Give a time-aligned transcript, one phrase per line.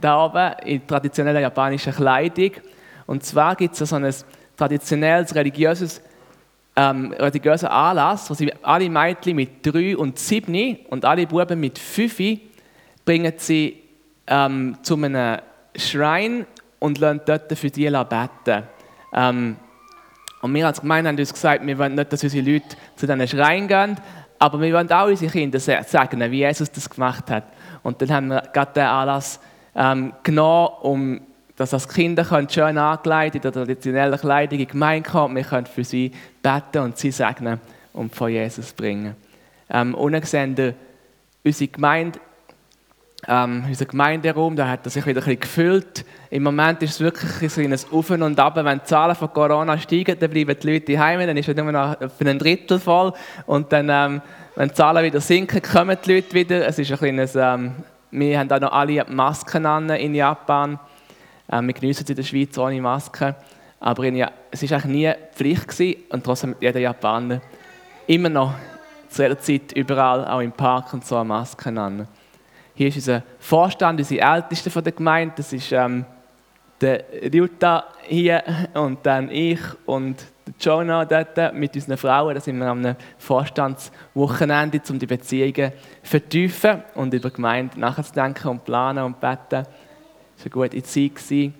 [0.00, 2.52] da oben in traditioneller japanischer Kleidung.
[3.06, 4.14] Und zwar gibt es so ein
[4.56, 6.00] traditionelles religiöses
[6.76, 11.78] ähm, religiöser Anlass, wo sie alle Mädchen mit drei und sieben und alle Buben mit
[11.78, 12.20] fünf
[13.04, 13.80] bringen sie
[14.26, 15.38] ähm, zu einem
[15.76, 16.46] Schrein
[16.78, 18.64] und lernen dort für die beten.
[19.12, 19.56] Ähm,
[20.40, 23.28] und wir als Gemeinde haben uns gesagt, wir wollen nicht, dass unsere Leute zu diesen
[23.28, 23.96] Schreien gehen,
[24.38, 27.44] aber wir wollen auch unsere Kinder sagen, wie Jesus das gemacht hat.
[27.84, 29.38] Und dann haben wir gerade den Anlass
[29.76, 31.20] ähm, genommen, um
[31.56, 35.36] dass als Kinder können schön angelegt in der traditionellen Kleidung in die Gemeinde kommen.
[35.36, 36.10] Wir können für sie
[36.42, 37.60] beten und sie segnen
[37.92, 39.14] und von Jesus bringen.
[39.70, 40.74] Ähm, unten sehen wir
[41.44, 42.18] unsere Gemeinde,
[43.26, 46.04] ähm, unser Gemeinderaum, da hat er sich wieder ein bisschen gefüllt.
[46.28, 48.56] Im Moment ist es wirklich so ein Auf und Ab.
[48.56, 51.70] Wenn die Zahlen von Corona steigen, dann bleiben die Leute daheim, dann ist es nur
[51.70, 53.12] noch für ein Drittel voll.
[53.46, 54.22] Und dann, ähm,
[54.56, 56.66] wenn die Zahlen wieder sinken, kommen die Leute wieder.
[56.66, 57.74] Es ist ein kleines, ähm,
[58.10, 60.78] wir haben auch noch alle Masken an in Japan.
[61.50, 63.34] Ähm, wir genießen es in der Schweiz ohne Maske.
[63.80, 67.40] Aber in, es war eigentlich nie Pflicht gewesen, und trotzdem hat jeder Japaner
[68.06, 68.54] immer noch
[69.08, 72.06] zu jeder Zeit überall, auch im Park und so, eine Maske an.
[72.74, 75.34] Hier ist unser Vorstand, unsere Älteste von der Gemeinde.
[75.36, 76.04] Das ist ähm,
[76.80, 78.42] der Jutta hier
[78.74, 80.16] und dann ich und
[80.60, 82.34] Jonah dort mit unseren Frauen.
[82.34, 88.64] Da sind wir am Vorstandswochenende, um die Beziehungen zu vertiefen und über Gemeinde nachzudenken und
[88.64, 89.66] planen und beten.
[90.36, 91.52] Es war eine gute Zeit.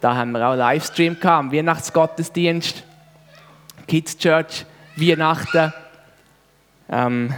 [0.00, 2.84] Da haben wir auch einen Livestream gehabt, Weihnachtsgottesdienst,
[3.86, 5.72] Kids Church, Weihnachten.
[6.90, 7.34] Ähm,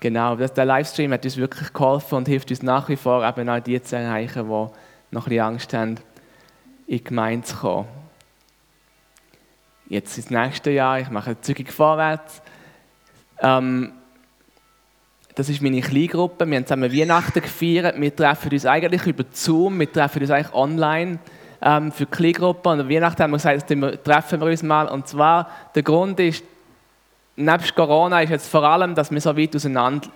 [0.00, 3.60] genau, der Livestream hat uns wirklich geholfen und hilft uns nach wie vor, eben auch
[3.60, 5.96] die zu erreichen, die noch ein bisschen Angst haben,
[6.86, 7.99] in die Gemeinde zu kommen.
[9.90, 12.40] Jetzt das nächste Jahr, ich mache zügig vorwärts.
[13.40, 13.90] Ähm,
[15.34, 16.46] das ist meine Kleingruppe.
[16.46, 18.00] Wir haben zusammen Weihnachten gefeiert.
[18.00, 21.18] Wir treffen uns eigentlich über Zoom, wir treffen uns eigentlich online
[21.60, 22.68] ähm, für die Kleingruppe.
[22.68, 24.86] Und Weihnachten haben wir gesagt, wir treffen wir uns mal.
[24.86, 26.44] Und zwar, der Grund ist,
[27.34, 30.08] nebst Corona ist jetzt vor allem, dass wir so weit auseinander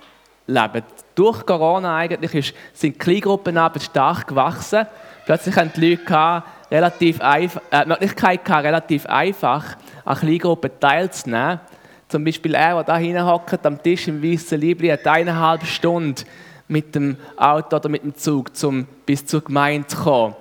[0.47, 0.85] leben.
[1.17, 4.87] Durch Corona eigentlich ist, sind die Kleingruppenarbeit stark gewachsen.
[5.27, 11.61] Plötzlich haben die Leute gehabt, relativ einfach, äh, Möglichkeit gehabt, relativ einfach an Kleingruppen teilzunehmen.
[12.09, 16.25] Zum Beispiel er, der da hinhockt am Tisch im weißen Liebli, hat eineinhalb Stunden
[16.69, 20.37] mit dem Auto oder mit dem Zug, um bis zur Gemeinde zu kommen.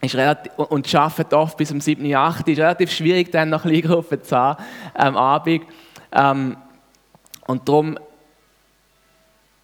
[0.00, 4.22] Ist relativ, und arbeitet oft bis um 7, 8 ist relativ schwierig, dann noch Kleingruppen
[4.22, 4.62] zu haben
[4.94, 5.62] am Abend.
[6.12, 6.56] Ähm,
[7.46, 7.98] und darum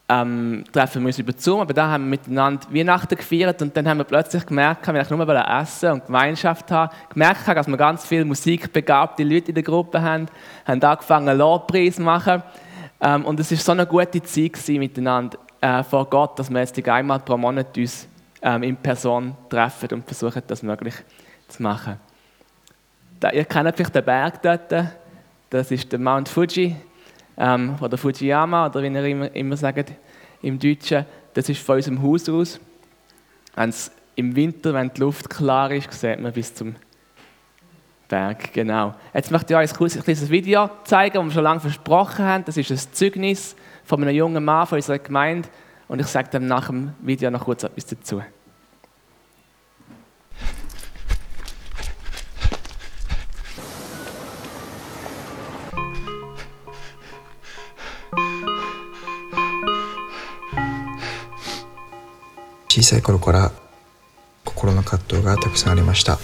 [0.09, 3.89] ähm, treffen wir uns über Zoom, aber da haben wir miteinander Weihnachten gefeiert und dann
[3.89, 8.25] haben wir plötzlich gemerkt, wir nur essen und Gemeinschaft haben, gemerkt, dass wir ganz viele
[8.27, 10.27] musikbegabte Leute in der Gruppe haben,
[10.67, 12.43] haben angefangen Lobpreis zu machen
[13.01, 16.61] ähm, und es war so eine gute Zeit gewesen, miteinander äh, vor Gott, dass wir
[16.61, 18.07] jetzt einmal pro Monat uns
[18.43, 20.95] ähm, in Person treffen und versuchen, das möglich
[21.49, 21.99] zu machen.
[23.21, 24.71] Da, ihr kennt vielleicht den Berg dort,
[25.49, 26.77] das ist der Mount Fuji,
[27.37, 29.93] ähm, oder Fujiyama, oder wie ihr immer, immer sagt
[30.43, 32.61] im Deutschen, das ist von unserem Haus aus.
[33.55, 36.77] Wenn's Im Winter, wenn die Luft klar ist, sieht man bis zum
[38.09, 38.53] Berg.
[38.53, 38.95] Genau.
[39.13, 42.45] Jetzt möchte ich euch ein kurzes Video zeigen, das wir schon lange versprochen haben.
[42.45, 45.49] Das ist ein Zeugnis von einem jungen Mann von unserer Gemeinde.
[45.89, 48.23] Und ich sage dann nach dem Video noch kurz etwas dazu.
[62.75, 63.53] 小さい頃から
[64.45, 66.19] 心の葛藤がたくさんありました。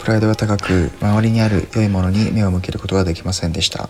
[0.00, 3.88] プライドが高く周りにある良いものに目を向けることができませんでした。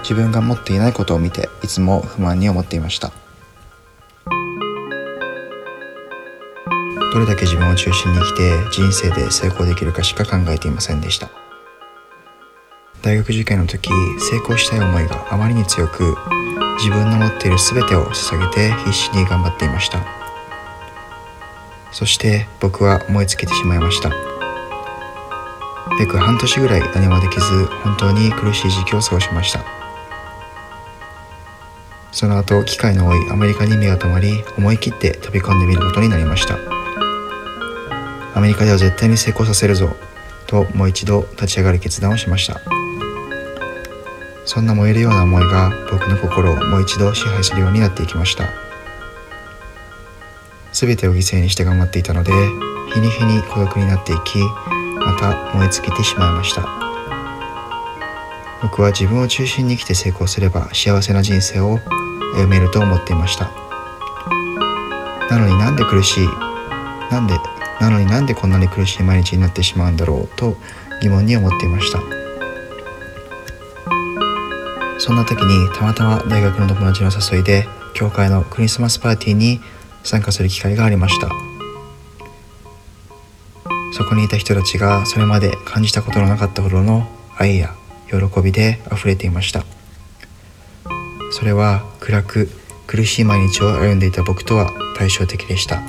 [0.00, 3.12] 自分が持っていないことを見ていつも不満に思っていました。
[7.12, 11.28] どれだけ自分を中心に生きて人生で成功できるかしか考えていませんでした。
[13.02, 16.16] 大学受験の時成功したい思いがあまりに強く
[16.78, 20.04] 自分の持っている全てを捧げて必死に頑張っていました。
[21.92, 24.10] そして僕は燃え尽きてしまいました。
[25.98, 29.64] 約半年ぐらい何もできず本当に苦しい時期を過ごしました。
[32.12, 36.58] その後機会の多いアメリカに目が留まり思い切って飛び込んでみることになりました。
[38.34, 39.88] アメリカでは絶対に成功させるぞ
[40.46, 42.77] ともう一度立ち上がる決断をしました。
[44.48, 48.44] そんな燃えるような思いが僕の心をもう一度支配するようになっていきました。
[50.72, 52.32] 全てを犠牲にして頑張っていたので
[52.94, 54.38] 日に日に孤独になっていき
[55.04, 56.66] また燃え尽きてしまいました。
[58.62, 61.78] 僕は自分を中心に生きて成功すれば幸せな人生を
[62.34, 63.50] 歩めると思っていました。
[65.28, 66.26] なのになんで苦しい？
[67.10, 67.34] なんで
[67.82, 70.28] なのになんでこんなに苦しい毎日になってしまうんだろう？
[70.36, 70.56] と
[71.02, 72.17] 疑問に思っていました。
[75.08, 79.58] そんな時にたまたま大学の友達の誘いで教会のクリスマスパーティーに
[80.04, 81.30] 参加する機会がありました。
[83.94, 87.08] そこにいた人たちがそれまで感じたことのなかったほどの
[87.38, 87.74] 愛や
[88.10, 89.64] 喜びで溢れていました。
[91.32, 92.50] それは暗く
[92.86, 95.80] 苦しい毎日を歩んでいた僕とは対照的でした。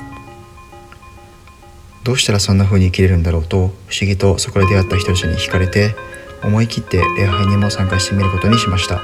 [2.04, 5.94] どうしたらそんな風に生きれるんだろうと不思議とそこで出会った人たちに惹かれて
[6.42, 8.96] 思い切って礼拝にも参加してみることにしました。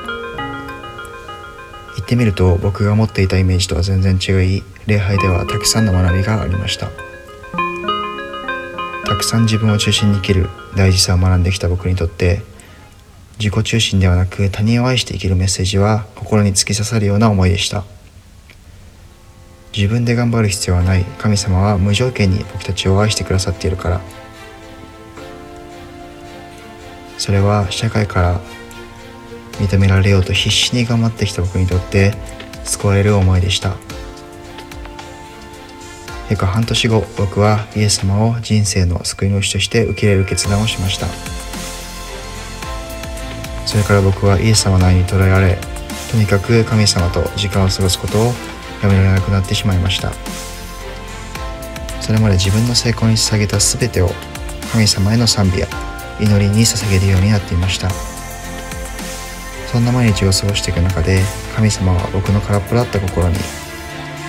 [1.97, 6.91] 行ってみると僕が持っていたイメージとは全然違い礼拝ではたくさんの学びがありました。
[9.05, 12.43] たくさん自分を中心に生きる大事さを学んできた僕にとって
[13.39, 17.85] 自己中心ではなく他人を愛して生きるメッセージは心に突き刺さるような思いでした。
[19.77, 21.05] 自分で頑張る必要はない。
[21.19, 24.01] 神様は無条件に僕たちを愛してくださっているから。
[27.27, 28.41] それは社会から
[29.55, 32.15] 認められようと必死に頑張ってきた僕にとって
[32.63, 33.75] 救われる思いでした。
[36.31, 41.09] 約半年後僕はイエス様を人生の救い主として受け入れる決断をしました。
[43.67, 45.59] それから僕はイエス様の愛に捉えられ
[46.13, 48.27] とにかく神様と時間を過ごすことを
[48.85, 50.13] やめられなくなってしまいました。
[52.01, 54.11] それまで自分の成功に捧げた全てを
[54.71, 57.91] 神様への賛美や祈りに捧げるようになっていました。
[59.73, 61.23] そんな毎日を過ごしていく中で
[61.55, 63.37] 神様は僕の空っぽだった心に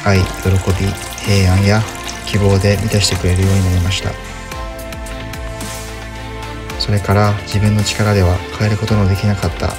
[0.03, 0.87] 愛喜び
[1.25, 1.81] 平安や
[2.25, 4.11] 希望で満たしてくれるようになりました。
[6.79, 9.69] それから自分の力では変えることのできなかった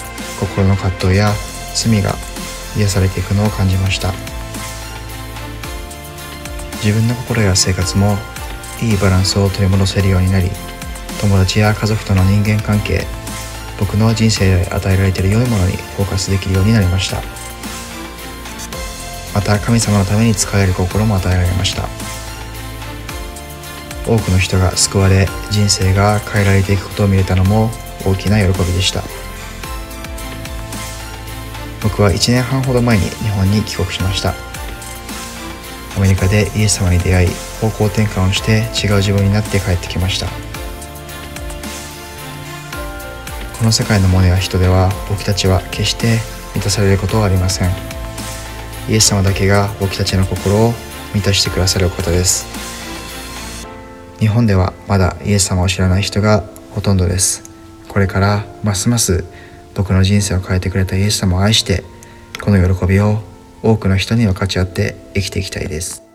[0.41, 1.33] 心の葛藤や
[1.75, 2.15] 罪が
[2.77, 4.13] 癒されていくのを感じました。
[6.85, 8.17] 自分の心や生活も
[8.81, 10.51] いいバランスを取り戻せるようになり
[11.21, 13.07] 友達や家族との人間関係
[13.79, 17.23] 僕の人生で与えられている良いものにフォーカスできるようになりました。
[19.35, 21.89] また神様のために使える心も与えられました。
[24.05, 27.71] 多くの人が救われ人生が変えられていくことを見れたのも
[28.05, 29.03] 大きな喜びでした。
[31.83, 34.35] 僕は1年半ほど前に日本に帰国しました。
[35.97, 37.29] アメリカでイエス様に出会い
[37.61, 40.48] 方向転換をして違う自分になって帰ってきました。
[43.59, 46.19] この世界のものや人では僕たちは決して
[46.55, 47.71] 満たされることはありません。
[48.89, 50.73] イエス様だけが僕たちの心を
[51.13, 52.47] 満たしてくださるお方です。
[54.21, 57.51] 日本ではまだイエス様を知らない人がほとんどです。
[57.89, 59.25] これからますます
[59.75, 61.83] 僕の人生を変えてくれたイエス様を愛して
[62.41, 63.19] この喜びを
[63.63, 66.03] 多くの人に分かち合って生きていきたいです「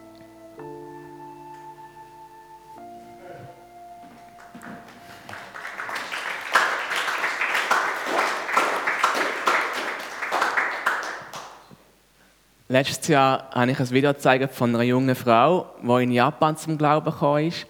[12.73, 16.75] Letztes Jahr habe ich ein Video gezeigt von einer jungen Frau, die in Japan zum
[16.75, 17.67] Glauben gekommen ist.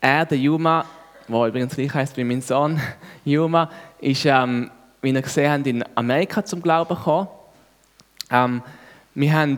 [0.00, 0.84] Er, der Yuma,
[1.26, 2.80] der übrigens gleich heißt wie mein Sohn,
[3.24, 3.68] Yuma,
[3.98, 4.70] ist, ähm,
[5.02, 7.26] wie ihr gesehen habt, in Amerika zum Glauben gekommen.
[8.30, 8.62] Ähm,
[9.16, 9.56] wir haben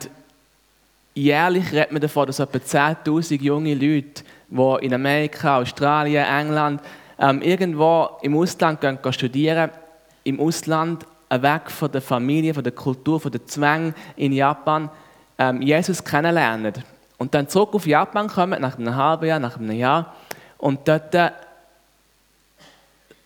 [1.12, 6.80] jährlich redet man davon, dass etwa 10.000 junge Leute, die in Amerika, Australien, England,
[7.18, 9.70] ähm, irgendwo im Ausland gehen, gehen studieren,
[10.25, 14.90] im Ausland weg von der Familie, von der Kultur, von den Zwängen in Japan,
[15.38, 16.75] ähm, Jesus kennenlernen.
[17.18, 20.14] Und dann zurück auf Japan kommen, nach einem halben Jahr, nach einem Jahr.
[20.59, 21.30] Und dort äh,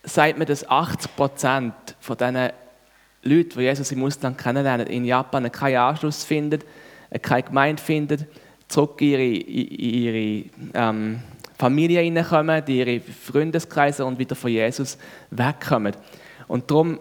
[0.05, 2.51] sagt man, dass 80 Prozent von diesen
[3.23, 6.63] Leuten, die Jesus im Ausland kennenlernen, in Japan keinen Anschluss finden,
[7.21, 8.27] keine Gemeinde finden,
[8.69, 11.21] zurück in ihre, ihre ähm,
[11.59, 14.97] Familie hineinkommen, in ihre Freundeskreise und wieder von Jesus
[15.31, 15.95] wegkommen.
[16.49, 16.99] Und darum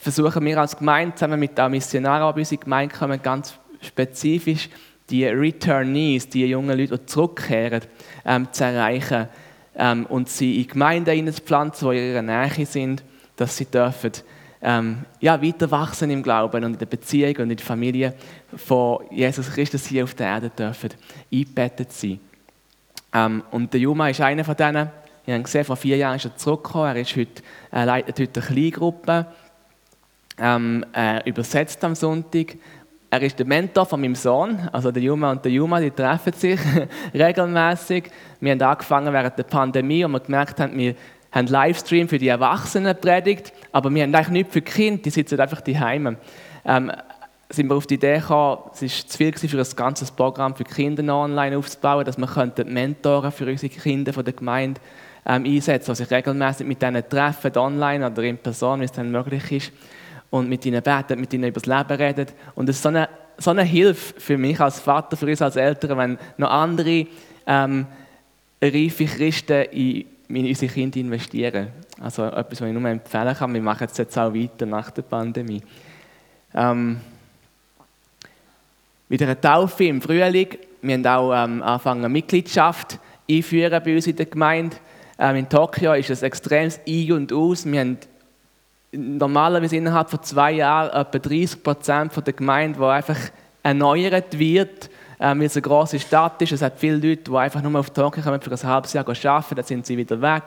[0.00, 4.68] versuchen wir als Gemeinde zusammen mit den Missionaren, unsere Gemeinde kommen, ganz spezifisch
[5.10, 7.82] die Returnees, die jungen Leute, die zurückkehren,
[8.24, 9.28] ähm, zu erreichen
[9.76, 13.04] ähm, und sie in Gemeinden zu pflanzen, die in ihrer Nähe sind,
[13.36, 14.12] dass sie dürfen
[14.64, 18.14] ähm, ja, weiter wachsen im Glauben und in der Beziehung und in der Familie
[18.56, 20.90] von Jesus Christus hier auf der Erde dürfen
[21.30, 22.18] eingebettet sein.
[23.12, 24.88] Ähm, und der Juma ist einer von denen.
[25.26, 26.96] Wir haben gesehen, vor vier Jahren ist er zurückgekommen.
[26.96, 29.26] Er ist heute, er leitet heute eine Kleingruppe.
[30.38, 32.56] Ähm, er übersetzt am Sonntag.
[33.10, 36.32] er ist der Mentor von meinem Sohn, also der Juma und der Juma, die treffen
[36.32, 36.58] sich
[37.14, 38.10] regelmäßig.
[38.40, 40.96] Wir haben angefangen während der Pandemie und wir gemerkt haben, wir
[41.30, 45.10] haben Livestream für die Erwachsenen predigt, aber wir haben eigentlich nichts für die Kinder, die
[45.10, 46.16] sitzen einfach daheim.
[46.64, 46.92] Ähm,
[47.48, 50.64] sind wir auf die Idee gekommen, es war zu viel für ein ganzes Programm für
[50.64, 54.80] Kinder online aufzubauen, dass wir Mentoren für unsere Kinder von der Gemeinde
[55.26, 59.10] ähm, einsetzen, die sich regelmäßig mit denen treffen, online oder in Person, wie es dann
[59.10, 59.72] möglich ist,
[60.34, 62.26] und mit ihnen beten, mit ihnen über das Leben reden.
[62.56, 65.54] Und es ist so eine, so eine Hilfe für mich als Vater, für uns als
[65.54, 67.06] Eltern, wenn noch andere
[67.46, 67.86] ähm,
[68.60, 71.68] reife Christen in, in unsere Kinder investieren.
[72.00, 73.54] Also etwas, was ich nur empfehlen kann.
[73.54, 75.62] Wir machen es jetzt auch weiter nach der Pandemie.
[76.52, 76.98] Ähm,
[79.08, 80.48] wieder eine Taufe im Frühling.
[80.82, 82.98] Wir haben auch ähm, angefangen, Mitgliedschaft
[83.30, 84.76] einführen bei uns in der Gemeinde.
[85.16, 87.64] Ähm, in Tokio ist es extremes Ein und Aus.
[87.64, 87.98] Wir haben
[88.96, 93.18] normalerweise innerhalb von zwei Jahren etwa 30 Prozent der Gemeinde, die einfach
[93.62, 96.52] erneuert wird, ähm, weil es eine große Stadt ist.
[96.52, 99.54] Es hat viele Leute, die einfach nur auf Tokio kommen für ein halbes Jahr arbeiten,
[99.54, 100.44] dann sind sie wieder weg.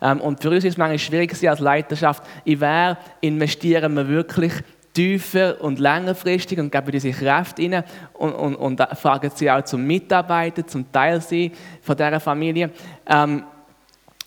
[0.00, 4.52] Ähm, und für uns ist es manchmal schwierig als Leiterschaft, in wer investieren wir wirklich
[4.92, 9.86] tiefer und längerfristig und geben diese Kräfte rein und, und, und fragen sie auch zum
[9.86, 12.70] Mitarbeiten, zum Teil sein von dieser Familie.
[13.06, 13.44] Ähm,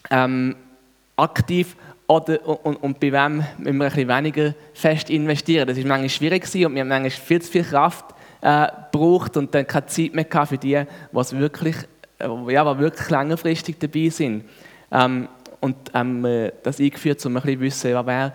[0.09, 0.55] ähm,
[1.15, 1.75] aktiv
[2.07, 5.67] oder, und, und, bei wem müssen wir ein bisschen weniger fest investieren.
[5.67, 8.05] Das war manchmal schwierig gewesen und wir haben manchmal viel zu viel Kraft
[8.41, 11.75] äh, gebraucht und dann keine Zeit mehr für die, was wirklich,
[12.19, 14.45] äh, ja, wirklich längerfristig dabei sind.
[14.91, 15.27] Ähm,
[15.59, 18.33] und ähm, das eingeführt, um ein bisschen zu wissen, wer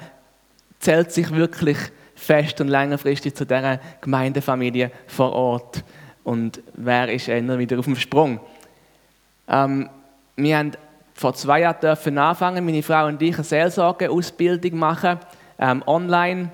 [0.81, 1.79] zählt sich wirklich
[2.15, 5.85] fest und längerfristig zu dieser Gemeindefamilie vor Ort
[6.25, 8.41] und wer ist eher wieder auf dem Sprung.
[9.49, 9.89] Ähm,
[10.37, 10.73] wir haben
[11.21, 15.19] vor zwei Jahren dürfen anfangen, meine Frau und ich eine Seelsorgeausbildung machen,
[15.59, 16.51] ähm, online.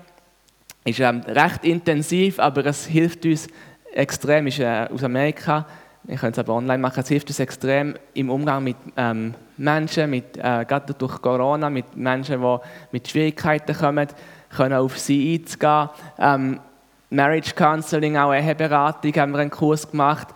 [0.83, 3.47] Ist ähm, recht intensiv, aber es hilft uns
[3.93, 4.45] extrem.
[4.47, 5.65] Ist äh, aus Amerika.
[6.03, 6.99] Wir können es aber online machen.
[6.99, 11.95] Es hilft uns extrem im Umgang mit ähm, Menschen, mit, äh, gerade durch Corona, mit
[11.95, 12.57] Menschen, die
[12.91, 14.09] mit Schwierigkeiten kommen,
[14.49, 15.89] können auf sie einzugehen.
[16.19, 16.59] Ähm,
[17.09, 20.27] Marriage Counseling, auch Eheberatung, haben wir einen Kurs gemacht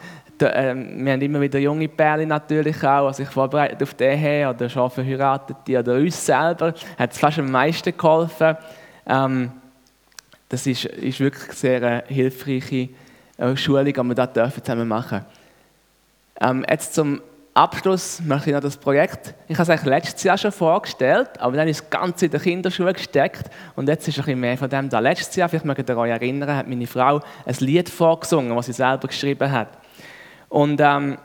[0.54, 4.50] ähm, wir haben immer wieder junge Pärchen natürlich auch, die sich vorbereiten auf die Ehe
[4.50, 8.58] oder schon verheiratete oder uns selber, hat es fast am meisten geholfen.
[9.06, 9.52] Ähm,
[10.50, 12.90] das ist, ist wirklich sehr eine hilfreiche
[13.38, 15.26] äh, Schulung, die wir da dürfen zusammen machen
[16.42, 17.22] ähm, Jetzt zum
[17.54, 21.68] Abschluss möchte ich noch das Projekt, ich habe es letztes Jahr schon vorgestellt, aber dann
[21.68, 24.88] ist das Ganze in der Kinderschule gesteckt und jetzt ist ein bisschen mehr von dem
[24.88, 25.00] da.
[25.00, 28.74] Letztes Jahr, vielleicht mögt ihr euch erinnern, hat meine Frau ein Lied vorgesungen, das sie
[28.74, 29.68] selber geschrieben hat.
[30.52, 31.18] Und ähm,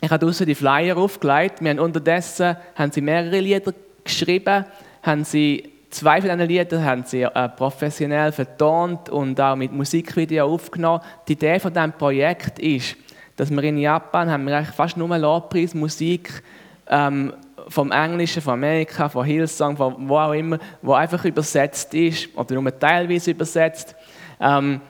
[0.00, 1.60] ich habe draußen die Flyer aufgelegt.
[1.60, 4.64] Wir haben unterdessen haben sie mehrere Lieder geschrieben,
[5.02, 10.46] haben sie zwei von diesen Liedern haben sie äh, professionell vertont und auch mit Musikvideo
[10.46, 11.02] aufgenommen.
[11.26, 12.96] Die Idee von diesem Projekt ist,
[13.34, 16.44] dass wir in Japan haben wir fast nur Lobpreis, Musik
[16.88, 17.32] ähm,
[17.66, 22.54] vom Englischen, von Amerika, von Hillsong, von wo auch immer, wo einfach übersetzt ist oder
[22.54, 23.96] nur teilweise übersetzt.
[24.40, 24.80] Ähm,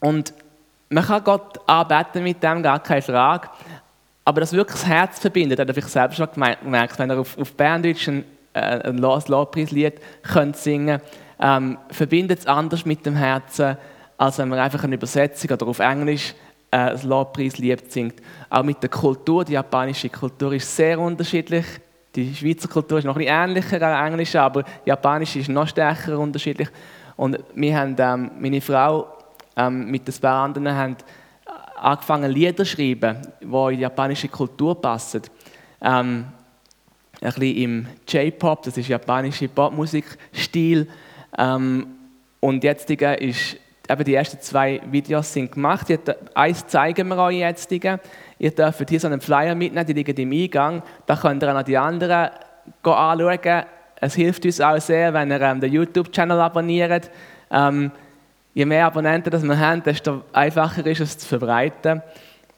[0.00, 0.34] und
[0.88, 3.48] man kann Gott anbeten mit dem, gar keine Frage.
[4.24, 7.38] Aber das wirklich das Herz verbindet, das habe ich selbst schon gemerkt, wenn ihr auf,
[7.38, 11.00] auf Berndeutsch ein, äh, ein Lobpreislied könnt singen
[11.38, 13.76] ähm, verbindet es anders mit dem Herzen,
[14.16, 16.34] als wenn man einfach eine Übersetzung oder auf Englisch
[16.70, 18.22] äh, ein Lobpreislied singt.
[18.48, 21.66] Auch mit der Kultur, die japanische Kultur ist sehr unterschiedlich.
[22.14, 26.18] Die Schweizer Kultur ist noch ein ähnlicher als Englisch, aber die japanische ist noch stärker
[26.18, 26.68] unterschiedlich.
[27.16, 29.15] Und wir haben, ähm, meine Frau
[29.56, 30.96] ähm, mit ein paar anderen haben
[31.76, 35.22] angefangen Lieder zu schreiben, die in die japanische Kultur passen.
[35.80, 36.26] Ähm,
[37.20, 40.88] ein bisschen im J-Pop, das ist japanische Popmusikstil.
[41.38, 41.86] Ähm,
[42.40, 43.56] und jetzt ist
[43.88, 45.86] eben die ersten zwei Videos sind gemacht.
[46.34, 47.70] Eins zeigen wir euch jetzt.
[47.72, 50.82] Ihr dürft hier so einen Flyer mitnehmen, die liegen im Eingang.
[51.06, 52.30] Da könnt ihr auch noch die anderen
[52.82, 53.64] anschauen.
[53.98, 57.10] Es hilft uns auch sehr, wenn ihr ähm, den YouTube-Channel abonniert.
[57.50, 57.90] Ähm,
[58.56, 62.00] je mehr Abonnenten das wir haben, desto einfacher ist es zu verbreiten.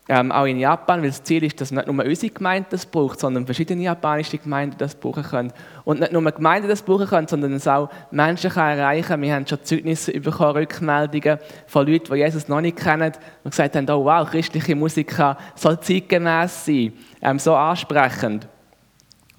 [0.08, 3.18] Ähm, auch in Japan, weil das Ziel ist, dass nicht nur unsere Gemeinde das braucht,
[3.18, 5.52] sondern verschiedene japanische Gemeinden das brauchen können.
[5.84, 9.46] Und nicht nur Gemeinden das brauchen können, sondern es auch Menschen kann erreichen Wir haben
[9.46, 13.12] schon Zeugnisse bekommen, Rückmeldungen von Leuten, die Jesus noch nicht kennen
[13.42, 15.14] und gesagt haben, oh wow, christliche Musik
[15.56, 18.46] soll zeitgemäß sein, ähm, so ansprechend.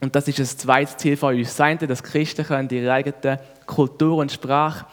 [0.02, 1.56] Und das ist das zweite Ziel von uns.
[1.56, 4.86] Dass Christen können ihre eigene Kultur und Sprache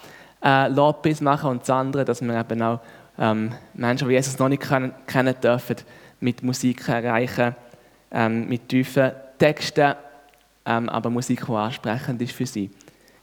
[0.47, 2.81] äh, Lobpreis machen und das andere, dass wir eben auch
[3.19, 5.77] ähm, Menschen, die Jesus noch nicht kennen, kennen dürfen,
[6.21, 7.57] mit Musik erreichen,
[8.13, 9.95] ähm, mit tiefen Texten,
[10.65, 12.71] ähm, aber Musik, die ansprechend ist für sie.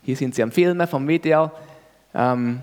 [0.01, 1.49] Hier sind sie am Filmen vom Video
[2.13, 2.61] ähm,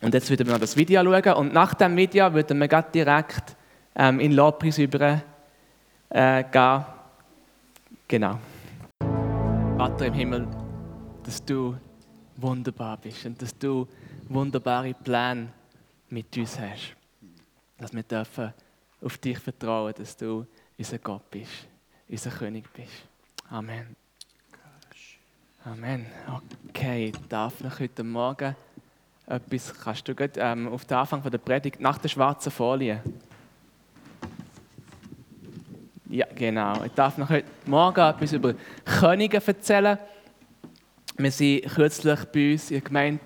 [0.00, 3.56] Und jetzt würden wir noch das Video schauen und nach dem Video würden wir direkt
[3.96, 5.20] ähm, in Lobpreis über
[6.10, 6.84] äh, gehen.
[8.06, 8.38] Genau.
[9.76, 10.46] Vater im Himmel,
[11.24, 11.74] dass du
[12.36, 13.86] wunderbar bist und dass du
[14.28, 15.48] wunderbare Pläne
[16.10, 16.94] mit uns hast.
[17.78, 18.52] Dass wir dürfen
[19.00, 20.46] auf dich vertrauen, dass du
[20.78, 21.66] unser Gott bist,
[22.08, 22.92] unser König bist.
[23.50, 23.96] Amen.
[25.64, 26.06] Amen.
[26.68, 28.54] Okay, darf ich heute Morgen
[29.26, 33.00] etwas, kannst du gut, ähm, auf den Anfang der Predigt nach der schwarzen Folie.
[36.10, 36.84] Ja, genau.
[36.84, 39.98] Ich darf noch heute Morgen etwas über Könige erzählen.
[41.16, 43.20] Wir sind kürzlich bei uns in der Gemeinde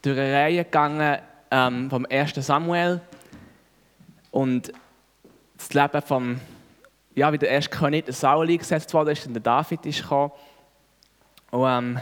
[0.00, 1.18] durch eine Reihe gegangen
[1.50, 2.34] ähm, vom 1.
[2.36, 3.02] Samuel
[4.30, 4.72] und
[5.58, 6.40] das Leben vom,
[7.14, 10.32] ja, wie der erste König, der Saul, eingesetzt worden ist und der David ist gekommen.
[11.50, 12.00] Und, ähm,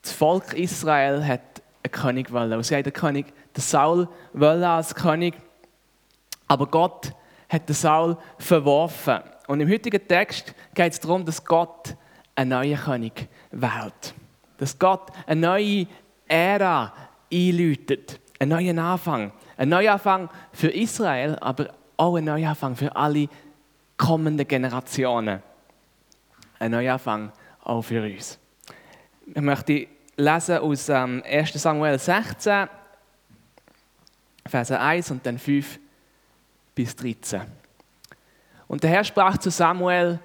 [0.00, 1.42] das Volk Israel hat
[1.82, 2.54] einen König wollen.
[2.54, 5.34] Und sie haben den König, den Saul wollen als König,
[6.48, 7.12] aber Gott
[7.50, 9.20] hat den Saul verworfen.
[9.50, 11.96] Und im heutigen Text geht es darum, dass Gott
[12.36, 14.14] einen neuen König wählt.
[14.58, 15.88] Dass Gott eine neue
[16.28, 16.94] Ära
[17.32, 18.20] einläutet.
[18.38, 19.32] Einen neuen Anfang.
[19.56, 23.28] Ein neuer Anfang für Israel, aber auch ein neuer Anfang für alle
[23.96, 25.42] kommenden Generationen.
[26.60, 27.32] Ein neuer Anfang
[27.64, 28.38] auch für uns.
[29.26, 31.24] Ich möchte lesen aus 1.
[31.26, 32.68] Ähm, Samuel 16,
[34.46, 35.80] Verse 1 und dann 5
[36.72, 37.59] bis 13.
[38.70, 40.20] Und der Herr sprach zu Samuel,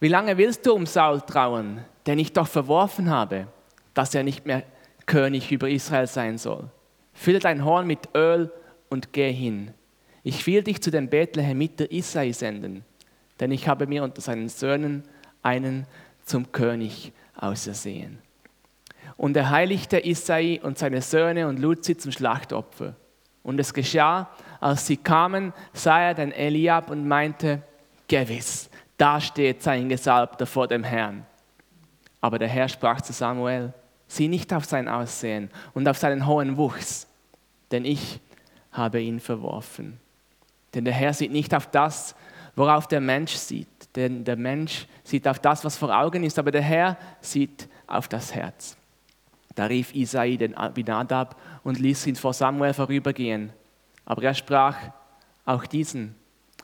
[0.00, 3.48] wie lange willst du um Saul trauen, den ich doch verworfen habe,
[3.92, 4.62] dass er nicht mehr
[5.04, 6.70] König über Israel sein soll?
[7.12, 8.50] Fülle dein Horn mit Öl
[8.88, 9.72] und geh hin.
[10.22, 12.82] Ich will dich zu dem Bethlehemiter Isai senden,
[13.40, 15.02] denn ich habe mir unter seinen Söhnen
[15.42, 15.86] einen
[16.24, 18.20] zum König ausersehen.
[19.18, 22.94] Und er heiligte Isai und seine Söhne und lud sie zum Schlachtopfer.
[23.42, 24.30] Und es geschah,
[24.60, 27.60] als sie kamen, sah er den Eliab und meinte,
[28.12, 31.24] gewiss, da steht sein Gesalbter vor dem Herrn.
[32.20, 33.72] Aber der Herr sprach zu Samuel,
[34.06, 37.06] sieh nicht auf sein Aussehen und auf seinen hohen Wuchs,
[37.70, 38.20] denn ich
[38.70, 39.98] habe ihn verworfen.
[40.74, 42.14] Denn der Herr sieht nicht auf das,
[42.54, 46.50] worauf der Mensch sieht, denn der Mensch sieht auf das, was vor Augen ist, aber
[46.50, 48.76] der Herr sieht auf das Herz.
[49.54, 53.52] Da rief Isai den Abinadab und ließ ihn vor Samuel vorübergehen.
[54.04, 54.76] Aber er sprach,
[55.46, 56.14] auch diesen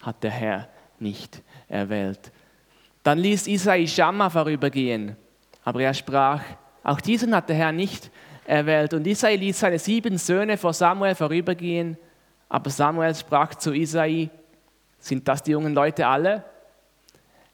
[0.03, 0.69] hat der Herr
[1.01, 2.33] nicht erwählt.
[3.03, 5.17] Dann ließ Isai Schamma vorübergehen.
[5.65, 6.43] Aber er sprach,
[6.83, 8.11] auch diesen hat der Herr nicht
[8.47, 8.95] erwählt.
[8.95, 11.97] Und Isai ließ seine sieben Söhne vor Samuel vorübergehen.
[12.49, 14.31] Aber Samuel sprach zu Isai,
[14.99, 16.45] sind das die jungen Leute alle?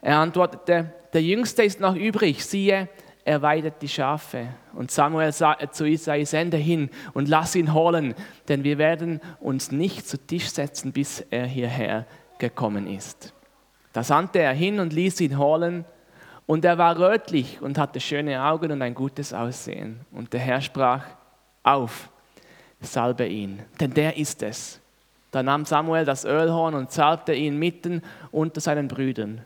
[0.00, 2.88] Er antwortete, der Jüngste ist noch übrig, siehe,
[3.24, 4.48] er weidet die Schafe.
[4.74, 8.14] Und Samuel sagte zu Isai, sende hin und lass ihn holen,
[8.48, 12.06] denn wir werden uns nicht zu Tisch setzen, bis er hierher
[12.38, 13.33] gekommen ist.
[13.94, 15.86] Da sandte er hin und ließ ihn holen,
[16.46, 20.00] und er war rötlich und hatte schöne Augen und ein gutes Aussehen.
[20.12, 21.06] Und der Herr sprach,
[21.62, 22.10] auf,
[22.80, 24.78] salbe ihn, denn der ist es.
[25.30, 29.40] Da nahm Samuel das Ölhorn und salbte ihn mitten unter seinen Brüdern.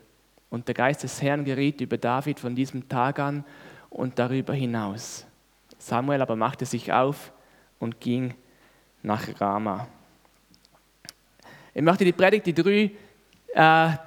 [0.49, 3.45] Und der Geist des Herrn geriet über David von diesem Tag an
[3.89, 5.25] und darüber hinaus.
[5.77, 7.31] Samuel aber machte sich auf
[7.79, 8.33] und ging
[9.03, 9.87] nach Rama.
[11.73, 12.91] Ich möchte die Predigt in drei
[13.53, 13.97] äh,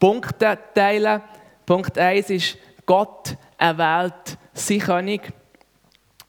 [0.00, 1.20] Punkte teilen.
[1.64, 5.32] Punkt 1 ist, Gott erwählt sich König.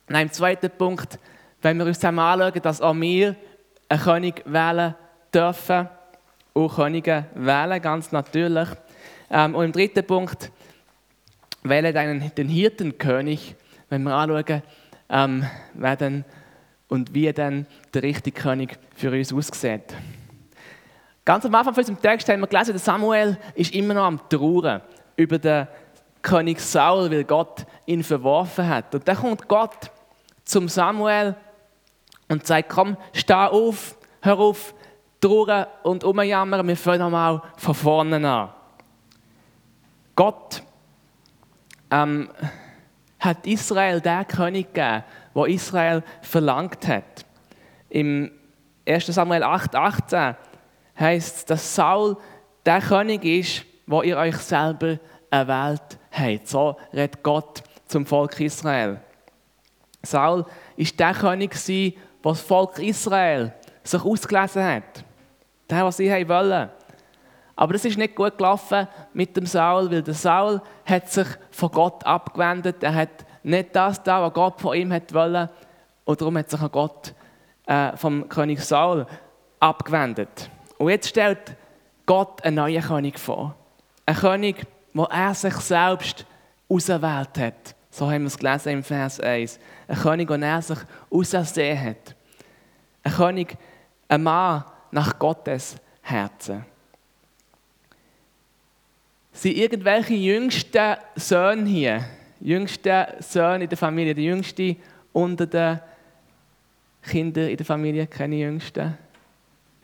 [0.07, 1.17] Und im zweiten Punkt,
[1.61, 3.35] wenn wir uns zusammen anschauen, dass auch wir
[3.89, 4.93] einen König wählen
[5.33, 5.89] dürfen,
[6.53, 8.67] auch Könige wählen, ganz natürlich.
[9.29, 10.51] Ähm, und im dritten Punkt,
[11.63, 13.55] wähle einen, den Hirtenkönig,
[13.89, 14.61] wenn wir anschauen,
[15.09, 16.25] ähm, wer denn
[16.87, 19.95] und wie dann der richtige König für uns aussieht.
[21.23, 24.19] Ganz am Anfang von unserem Text haben wir gelesen, dass Samuel ist immer noch am
[24.27, 24.81] Trauern
[25.15, 25.67] über den
[26.21, 28.93] König Saul, weil Gott ihn verworfen hat.
[28.95, 29.91] Und dann kommt Gott
[30.43, 31.35] zum Samuel
[32.27, 34.73] und sagt, komm, steh auf, hör auf,
[35.19, 38.49] trauern und umjammern, wir fangen nochmal von vorne an.
[40.15, 40.63] Gott
[41.91, 42.29] ähm,
[43.19, 45.03] hat Israel der König gegeben,
[45.33, 47.25] wo Israel verlangt hat.
[47.89, 48.31] Im
[48.87, 49.05] 1.
[49.07, 50.35] Samuel 8, 18
[50.99, 52.17] heißt dass Saul
[52.65, 54.99] der König ist, wo ihr euch selber
[55.29, 56.47] erwählt habt.
[56.47, 58.99] So redet Gott zum Volk Israel.
[60.03, 65.03] Saul ist der König, der das Volk Israel sich ausgelesen hat.
[65.69, 66.69] Der, was sie wollen.
[67.55, 71.69] Aber es ist nicht gut gelaufen mit dem Saul, weil der Saul hat sich von
[71.71, 75.49] Gott abgewendet, er hat nicht das da, was Gott von ihm hat wollen.
[76.05, 77.13] Und darum hat sich auch Gott
[77.65, 79.05] äh, vom König Saul
[79.59, 80.49] abgewendet.
[80.81, 81.55] Und jetzt stellt
[82.07, 83.55] Gott einen neuen König vor.
[84.03, 84.65] Ein König,
[84.95, 86.25] wo er sich selbst
[86.67, 87.75] auserwählt hat.
[87.91, 89.59] So haben wir es gelesen im Vers 1.
[89.87, 90.79] Ein König, den er sich
[91.11, 92.15] ausersehen hat.
[93.03, 93.55] Ein König,
[94.07, 96.65] ein Mann nach Gottes Herzen.
[99.33, 102.05] Sind irgendwelche jüngsten Söhne hier,
[102.39, 104.75] jüngsten Söhne in der Familie, die jüngste
[105.13, 105.79] unter den
[107.03, 108.97] Kindern in der Familie, keine jüngsten?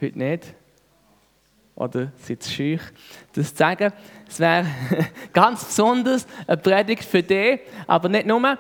[0.02, 0.56] Heute nicht?
[1.78, 2.82] Oder sind sie schüch,
[3.34, 3.94] das zu sagen?
[4.28, 4.66] Es wäre
[5.34, 8.58] ganz besonders eine Predigt für dich, aber nicht nur.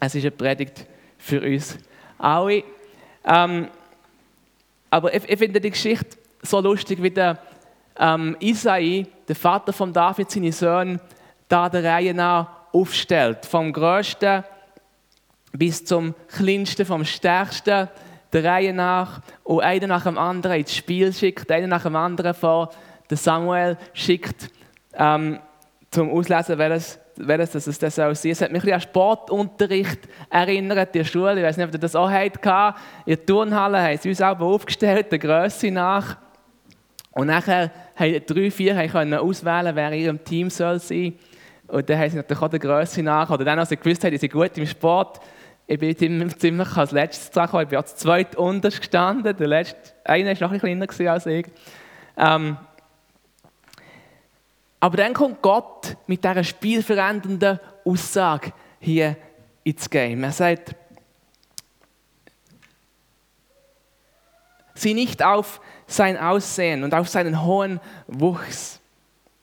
[0.00, 0.86] Es ist eine Predigt
[1.18, 1.78] für uns
[2.18, 2.64] alle.
[3.24, 3.68] Ähm,
[4.90, 7.38] aber ich, ich, finde die Geschichte so lustig, wie der
[7.96, 10.98] ähm, Isai, der Vater von David, seine Söhne,
[11.48, 13.46] da der Reihe nach aufstellt.
[13.46, 14.42] Vom Größten
[15.52, 17.88] bis zum Kleinsten, vom Stärksten,
[18.32, 19.20] der Reihe nach.
[19.44, 22.70] Und einer nach dem anderen ins Spiel schickt, einer nach dem anderen vor.
[23.08, 24.50] Der Samuel schickt
[24.94, 25.38] ähm,
[25.90, 28.32] zum Auslesen, welches, welches das, das soll sein.
[28.32, 31.36] Es hat mich ein an Sportunterricht erinnert in der Schule.
[31.38, 32.44] Ich weiß nicht, ob ihr das auch hattet.
[32.44, 36.18] In der Turnhalle haben sie uns auch aufgestellt, der Größe nach.
[37.12, 41.14] Und nachher haben drei, vier können auswählen, wer in ihrem Team soll sein
[41.66, 43.30] Und dann haben sie natürlich auch der Größe nach.
[43.30, 45.20] Oder dann, als sie gewusst haben, sie sind gut im Sport,
[45.66, 47.64] ich bin ziemlich, ziemlich als letztes dran gekommen.
[47.64, 49.36] Ich bin als zweit unterst gestanden.
[49.36, 51.46] Der letzte, einer war noch ein bisschen kleiner als ich.
[52.16, 52.56] Ähm,
[54.78, 59.16] aber dann kommt Gott mit dieser spielverändernden Aussage hier
[59.64, 60.22] ins Game.
[60.22, 60.76] Er sagt,
[64.74, 68.80] sieh nicht auf sein Aussehen und auf seinen hohen Wuchs,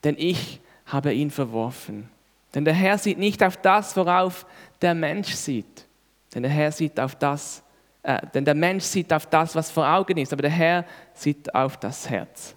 [0.03, 2.09] denn ich habe ihn verworfen.
[2.53, 4.45] Denn der Herr sieht nicht auf das, worauf
[4.81, 5.87] der Mensch sieht.
[6.33, 7.63] Denn der Herr sieht auf das,
[8.01, 11.53] äh, denn der Mensch sieht auf das, was vor Augen ist, aber der Herr sieht
[11.53, 12.55] auf das Herz.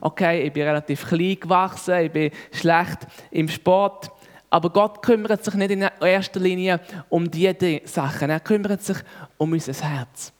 [0.00, 2.98] Okay, ich bin relativ klein gewachsen, ich bin schlecht
[3.30, 4.10] im Sport,
[4.50, 8.98] aber Gott kümmert sich nicht in erster Linie um diese Sachen, er kümmert sich
[9.36, 10.32] um unser Herz.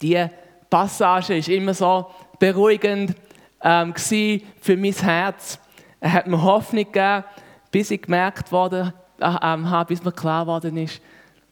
[0.00, 0.26] Die
[0.68, 3.14] Passage ist immer so beruhigend
[3.62, 5.58] ähm, für mein Herz.
[6.00, 7.24] Er hat mir Hoffnung gegeben,
[7.70, 11.00] bis ich gemerkt wurde, äh, äh, bis mir klar geworden ist,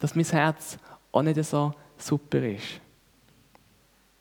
[0.01, 0.79] dass mein Herz
[1.13, 2.81] auch nicht so super ist.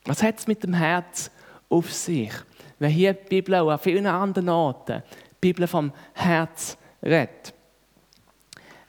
[0.05, 1.31] Was hat es mit dem Herz
[1.69, 2.31] auf sich?
[2.77, 5.03] Wenn hier die Bibel auch an vielen anderen Orten
[5.41, 7.53] die Bibel vom Herz redet.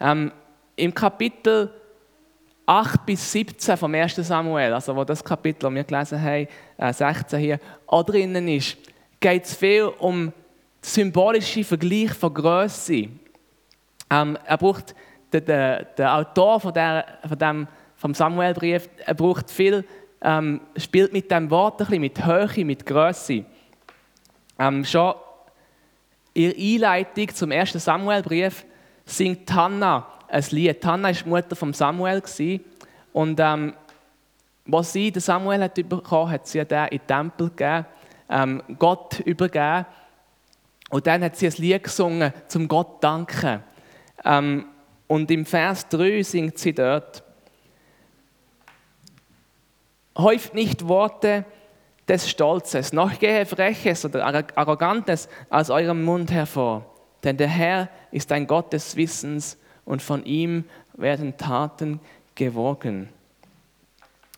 [0.01, 0.33] Ähm,
[0.77, 1.71] Im Kapitel
[2.67, 4.15] 8 bis 17 vom 1.
[4.17, 8.77] Samuel, also wo das Kapitel, das wir gelesen haben, äh 16 hier, auch drinnen ist,
[9.19, 10.33] geht es viel um den
[10.81, 13.09] symbolischen Vergleich von Größe.
[14.09, 14.95] Ähm, er braucht,
[15.33, 19.85] der, der, der Autor von, der, von dem, vom Samuelbrief, braucht viel,
[20.23, 23.45] ähm, spielt mit dem Wort ein bisschen, mit Höhe, mit Größe.
[24.59, 25.15] Ähm, schon
[26.35, 27.73] in der Einleitung zum 1.
[27.73, 28.65] Samuelbrief
[29.05, 30.85] singt Hannah ein Lied.
[30.85, 32.23] Hannah war die Mutter von Samuel.
[33.13, 33.75] Und ähm,
[34.67, 37.87] was sie den Samuel hat bekommen hat sie den in den Tempel gegeben,
[38.29, 39.87] ähm, Gott übergeben.
[40.91, 43.63] Und dann hat sie ein Lied gesungen, zum Gott danken.
[44.25, 44.67] Ähm,
[45.11, 47.25] und im Vers 3 singt sie dort,
[50.17, 51.45] häuft nicht Worte
[52.07, 56.87] des Stolzes, noch gehe Freches oder Arrogantes aus eurem Mund hervor.
[57.25, 61.99] Denn der Herr ist ein Gott des Wissens und von ihm werden Taten
[62.37, 63.09] gewogen.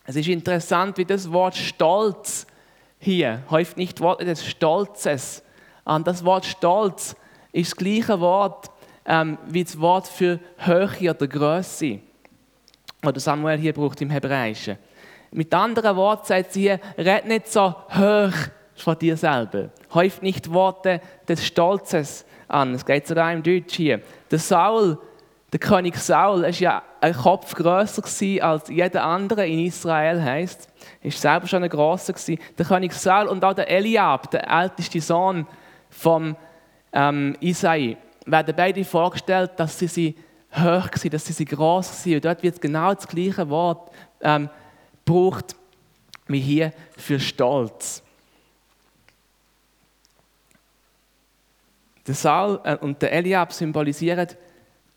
[0.06, 2.46] Es ist interessant, wie das Wort Stolz
[2.98, 5.42] hier, häufig nicht Worte des Stolzes,
[5.84, 7.14] an das Wort Stolz
[7.52, 8.70] ist das gleiche Wort
[9.06, 11.98] ähm, wie das Wort für Höhe oder Größe,
[13.00, 14.78] das Samuel hier braucht im Hebräischen.
[15.32, 18.34] Mit anderen Worten sagt sie hier, red nicht so hoch
[18.76, 19.70] von dir selber.
[19.94, 22.74] Häufig nicht Worte des Stolzes an.
[22.74, 24.00] Es geht sogar im Deutsch hier.
[24.30, 24.98] Der Saul
[25.52, 28.02] der König Saul war ja ein Kopf grösser
[28.42, 30.18] als jeder andere in Israel.
[30.18, 32.14] Er war selber schon ein grosser.
[32.58, 35.46] Der König Saul und auch der Eliab, der älteste Sohn
[35.90, 36.36] von
[36.94, 40.16] ähm, Isai, werden beide vorgestellt, dass sie, sie
[40.52, 42.14] hoch waren, dass sie, sie gross waren.
[42.14, 44.48] Und dort wird genau das gleiche Wort ähm,
[45.04, 45.56] gebraucht
[46.26, 48.02] wie hier für Stolz.
[52.06, 54.28] Der Saul äh, und der Eliab symbolisieren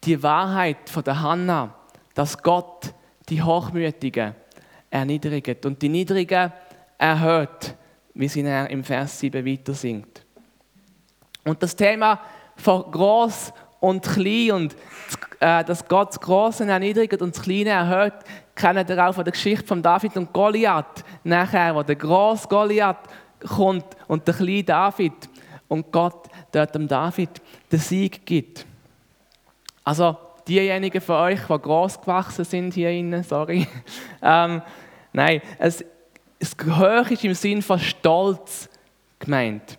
[0.03, 1.73] die Wahrheit von der Hanna,
[2.13, 2.93] dass Gott
[3.29, 4.35] die Hochmütigen
[4.89, 6.53] erniedrigt und die Niedrigen
[6.97, 7.75] erhöht,
[8.13, 10.23] wie sie im Vers 7 weiter singt.
[11.43, 12.19] Und das Thema
[12.57, 14.75] von groß und klein und
[15.39, 18.13] äh, dass Gott das Große erniedrigt und das Kleine erhöht,
[18.55, 21.03] kennen wir auch von der Geschichte von David und Goliath.
[21.23, 23.07] Nachher, wo der große Goliath
[23.47, 25.13] kommt und der kleine David
[25.67, 27.29] und Gott dort dem David
[27.71, 28.65] den Sieg gibt.
[29.83, 33.67] Also diejenigen von euch, die groß gewachsen sind hier innen, sorry.
[34.21, 34.61] ähm,
[35.13, 35.83] nein, es,
[36.39, 38.69] es hoch ist im Sinn von Stolz
[39.19, 39.77] gemeint,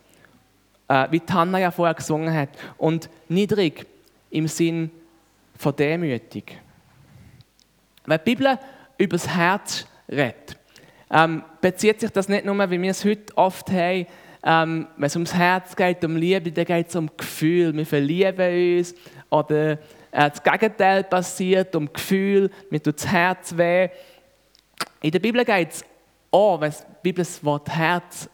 [0.89, 3.87] äh, wie Tanna ja vorher gesungen hat, und niedrig
[4.31, 4.91] im Sinn
[5.57, 6.59] von demütig.
[8.05, 8.59] Wenn die Bibel
[8.99, 10.57] über das Herz redet,
[11.11, 14.07] ähm, bezieht sich das nicht nur, wie wir es heute oft haben,
[14.45, 17.77] ähm, wenn es ums Herz geht, um Liebe, dann geht es um Gefühl.
[17.77, 18.95] Wir verlieben uns
[19.29, 19.79] oder äh,
[20.13, 23.89] das Gegenteil passiert, um Gefühl, mir tut das Herz weh.
[25.01, 25.85] In der Bibel geht es
[26.31, 28.29] auch, wenn die Bibel das Wort Herz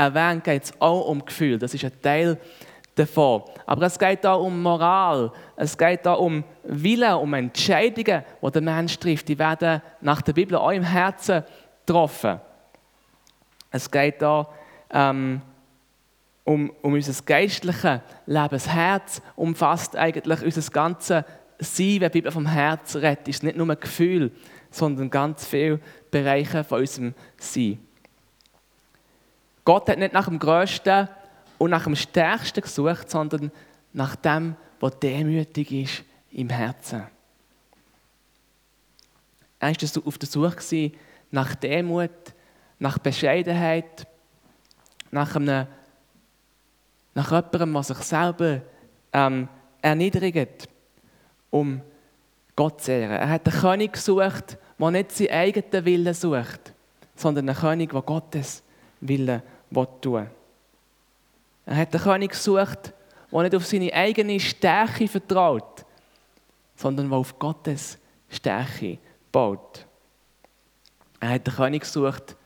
[0.00, 1.58] erwähnt, geht es auch um Gefühl.
[1.58, 2.38] Das ist ein Teil
[2.94, 3.42] davon.
[3.66, 8.62] Aber es geht auch um Moral, es geht auch um Wille, um Entscheidungen, die der
[8.62, 9.28] Mensch trifft.
[9.28, 11.44] Die werden nach der Bibel auch im Herzen
[11.86, 12.40] getroffen.
[13.70, 14.48] Es geht auch
[14.90, 15.40] ähm,
[16.44, 18.48] um, um unser geistliches Leben.
[18.50, 21.24] Das Herz umfasst eigentlich unser ganzes
[21.58, 23.28] Sein, wenn die Bibel vom Herz redet.
[23.28, 24.32] Ist nicht nur ein Gefühl,
[24.70, 25.78] sondern ganz viele
[26.10, 27.78] Bereiche von unserem Sein.
[29.64, 31.08] Gott hat nicht nach dem Größten
[31.58, 33.52] und nach dem Stärksten gesucht, sondern
[33.92, 37.06] nach dem, was demütig ist im Herzen.
[39.58, 40.92] Er war auf der Suche
[41.30, 42.10] nach Demut,
[42.78, 44.06] nach Bescheidenheit,
[45.10, 45.66] nach, einem,
[47.14, 48.62] nach jemandem, der sich selber
[49.12, 49.48] ähm,
[49.82, 50.68] erniedrigt,
[51.50, 51.82] um
[52.56, 53.16] Gott zu ehren.
[53.16, 56.72] Er hat einen König gesucht, der nicht seinen eigenen Willen sucht,
[57.14, 58.62] sondern einen König, der Gottes
[59.00, 59.42] Willen
[60.00, 60.26] tun.
[61.66, 62.92] Er hat einen König gesucht,
[63.30, 65.84] der nicht auf seine eigene Stärke vertraut,
[66.74, 68.98] sondern der auf Gottes Stärke
[69.30, 69.86] baut.
[71.20, 72.36] Er hat einen König gesucht,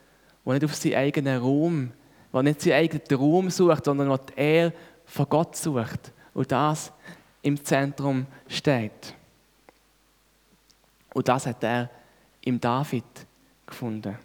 [0.45, 1.91] der nicht auf seinen eigenen Ruhm,
[2.33, 4.73] der nicht seinen eigenen Ruhm sucht, sondern der die Ehre
[5.05, 6.91] von Gott sucht und das
[7.41, 9.15] im Zentrum steht.
[11.13, 11.89] Und das hat er
[12.41, 13.05] im David
[13.65, 14.17] gefunden.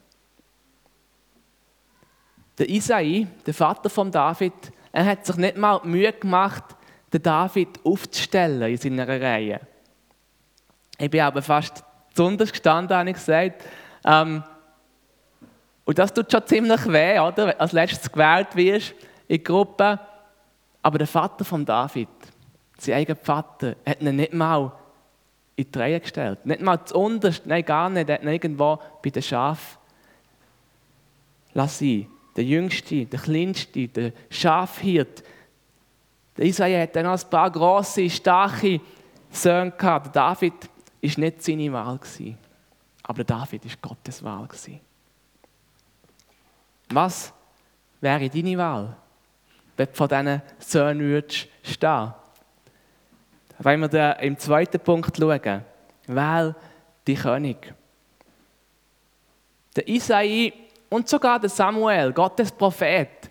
[2.61, 4.53] Der Isai, der Vater von David,
[4.93, 6.63] er hat sich nicht mal die Mühe gemacht,
[7.11, 9.61] den David aufzustellen in seiner Reihe.
[10.99, 13.65] Ich bin aber fast besonders gestanden, habe ich gesagt.
[14.05, 14.43] Ähm,
[15.87, 17.47] und das tut schon ziemlich weh, oder?
[17.47, 18.93] Wenn als letztes gewählt wirst
[19.27, 19.99] in die Gruppe.
[20.83, 22.11] Aber der Vater von David,
[22.77, 24.71] sein eigener Vater, hat ihn nicht mal
[25.57, 26.45] in die Reihe gestellt.
[26.45, 28.11] Nicht mal zu unterst, nein, gar nicht.
[28.11, 29.79] Er hat ihn irgendwo bei den Schafen
[31.55, 35.23] lassen der Jüngste, der Kleinste, der Schafhirt.
[36.39, 38.81] Der Isaiah hat dann noch ein paar grosse, starke
[39.31, 40.07] Söhne gehabt.
[40.07, 42.01] Der David war nicht seine Wahl.
[43.03, 44.49] Aber der David war Gottes Wahl.
[46.89, 47.31] Was
[48.01, 48.97] wäre deine Wahl,
[49.77, 52.15] wenn du von diesen Söhnen würdest stehen
[53.59, 55.63] Wenn wir da im zweiten Punkt schauen,
[56.07, 56.55] wähl
[57.07, 57.75] die König.
[59.77, 60.53] Der Isaiah
[60.91, 63.31] und sogar der Samuel, Gottes Prophet,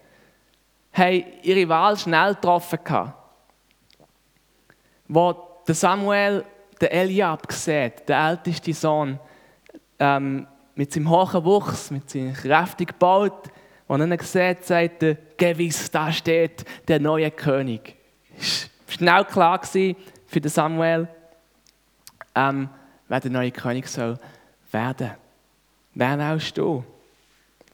[0.94, 3.14] haben ihre Wahl schnell getroffen.
[5.08, 5.36] Wo
[5.68, 6.44] der Samuel
[6.82, 9.20] den Eliab sieht, der älteste Sohn,
[10.00, 13.50] ähm, mit seinem hohen Wuchs, mit seinem kräftigen Baut,
[13.88, 17.96] und er sieht, sagt er, gewiss, da steht der neue König.
[18.40, 21.08] Es war schnell klar für den Samuel,
[22.36, 22.70] ähm,
[23.08, 24.18] wer der neue König soll
[24.72, 25.12] werden.
[25.96, 26.84] Wer willst du?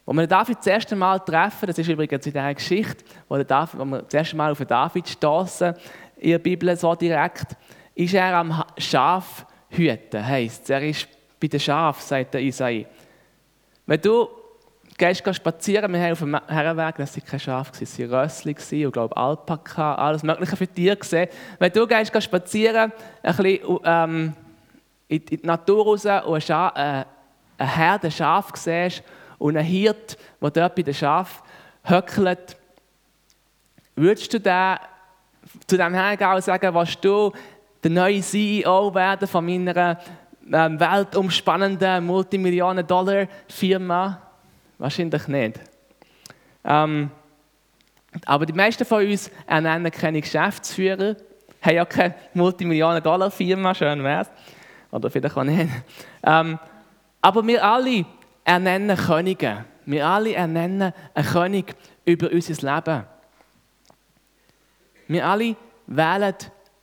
[0.08, 3.86] Als wir David das erste Mal treffen, das ist übrigens in dieser Geschichte, wo, wo
[3.86, 5.74] wir das erste Mal auf David stoßen,
[6.18, 7.56] in der Bibel so direkt,
[7.96, 11.08] ist er am Schafhüten, heisst Er ist
[11.40, 12.86] bei den Schafen, sagt der Isai.
[13.88, 14.30] Wenn du
[14.98, 18.92] gehst spazieren, wir haben auf dem Herrenweg, das waren keine Schafe, es waren Rössli und
[18.92, 21.30] glaube Alpaka, alles mögliche für Tiere gesehen.
[21.58, 22.92] Wenn du gehst spazieren,
[23.24, 24.34] ein bisschen ähm,
[25.08, 27.06] in die Natur raus und eine, äh,
[27.58, 29.04] eine Herde Schaf siehst,
[29.38, 31.44] und ein Hirt, der dort bei den Schafen
[31.84, 32.58] höckelt,
[33.96, 34.80] würdest du da
[35.68, 37.32] zu dem und sagen, was du
[37.84, 40.00] der neue CEO werden von meiner
[40.52, 44.22] ähm, weltumspannenden Multimillionen-Dollar-Firma?
[44.78, 45.60] Wahrscheinlich nicht.
[46.64, 47.12] Ähm,
[48.26, 51.16] aber die meisten von uns ernennen keine Geschäftsführer,
[51.62, 54.30] haben ja keine Multimillionen-Dollar-Firma, schön wär's.
[54.92, 55.70] Oder vielleicht auch nicht.
[56.24, 56.60] Ähm,
[57.22, 58.06] aber wir alle
[58.46, 59.66] ernennen Könige.
[59.86, 63.04] Wir alle ernennen einen König über unser Leben.
[65.08, 65.56] Wir alle
[65.88, 66.36] wählen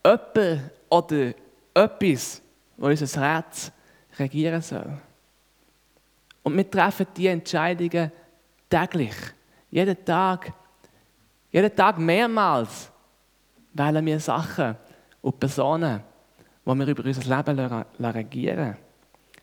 [0.05, 1.33] jemand oder
[1.75, 2.42] etwas,
[2.77, 3.72] wo unser Herz
[4.18, 4.98] regieren soll.
[6.42, 8.12] Und wir treffen diese Entscheidungen
[8.68, 9.14] täglich.
[9.70, 10.53] Jeden Tag.
[11.51, 12.90] Jeden Tag mehrmals
[13.72, 14.77] wählen wir Sachen
[15.20, 16.03] und Personen,
[16.64, 18.77] die wir über unser Leben regieren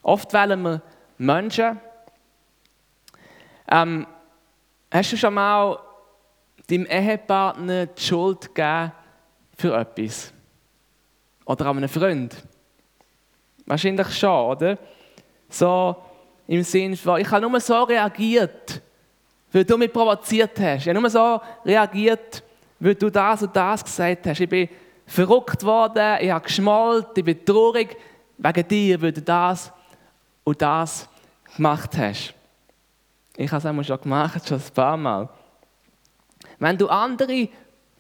[0.02, 0.82] Oft wählen wir
[1.18, 1.80] Menschen.
[3.72, 4.08] Ähm,
[4.92, 5.80] hast du schon mal
[6.68, 8.92] deinem Ehepartner die Schuld gegeben
[9.58, 10.34] für etwas?
[11.46, 12.36] Oder an einem Freund?
[13.66, 14.78] Wahrscheinlich schon, oder?
[15.50, 15.96] So
[16.48, 18.82] im Sinne von, ich habe nur so reagiert,
[19.52, 20.82] weil du mich provoziert hast.
[20.82, 22.44] Ich habe nur so reagiert,
[22.80, 24.40] weil du das und das gesagt hast.
[24.40, 24.70] Ich bin
[25.06, 27.96] verrückt worden, ich habe geschmollt, ich bin traurig
[28.38, 29.72] wegen dir, weil du das
[30.44, 31.08] und das
[31.56, 32.34] gemacht hast.
[33.42, 35.30] Ich habe es einmal schon gemacht, schon ein paar Mal.
[36.58, 37.48] Wenn du andere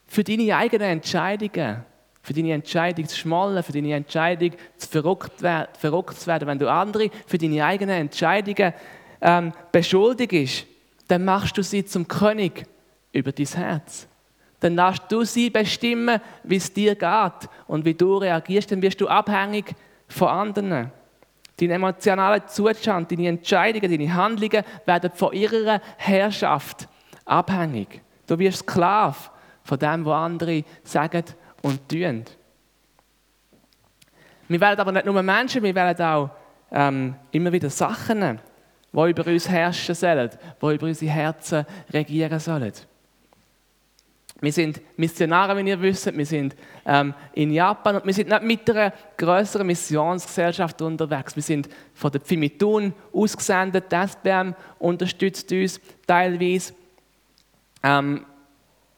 [0.05, 1.85] für deine eigenen Entscheidungen,
[2.21, 5.31] für deine Entscheidung zu schmollen, für deine Entscheidung zu verrückt,
[5.79, 8.73] verrückt zu werden, wenn du andere für deine eigenen Entscheidungen
[9.21, 10.67] ähm, beschuldigst,
[11.07, 12.65] dann machst du sie zum König
[13.13, 14.09] über dein Herz.
[14.59, 18.99] Dann lässt du sie bestimmen, wie es dir geht und wie du reagierst, dann wirst
[18.99, 19.73] du abhängig
[20.09, 20.91] von anderen.
[21.59, 26.87] Dein emotionaler Zustand, deine Entscheidungen, deine Handlungen werden von ihrer Herrschaft
[27.25, 28.01] abhängig.
[28.27, 29.17] Du wirst Sklave
[29.63, 31.23] von dem, was andere sagen
[31.61, 32.23] und tun.
[34.47, 36.29] Wir werden aber nicht nur Menschen, wir werden auch
[36.71, 38.39] ähm, immer wieder Sachen,
[38.91, 40.29] die über uns herrschen sollen,
[40.61, 42.73] die über unsere Herzen regieren sollen.
[44.41, 46.15] Wir sind Missionare, wie ihr wisst.
[46.15, 51.35] Wir sind ähm, in Japan und wir sind nicht mit einer größeren Missionsgesellschaft unterwegs.
[51.35, 53.91] Wir sind von der Pfimitun ausgesendet.
[53.91, 56.73] Die SBM unterstützt uns teilweise.
[57.83, 58.25] Ähm,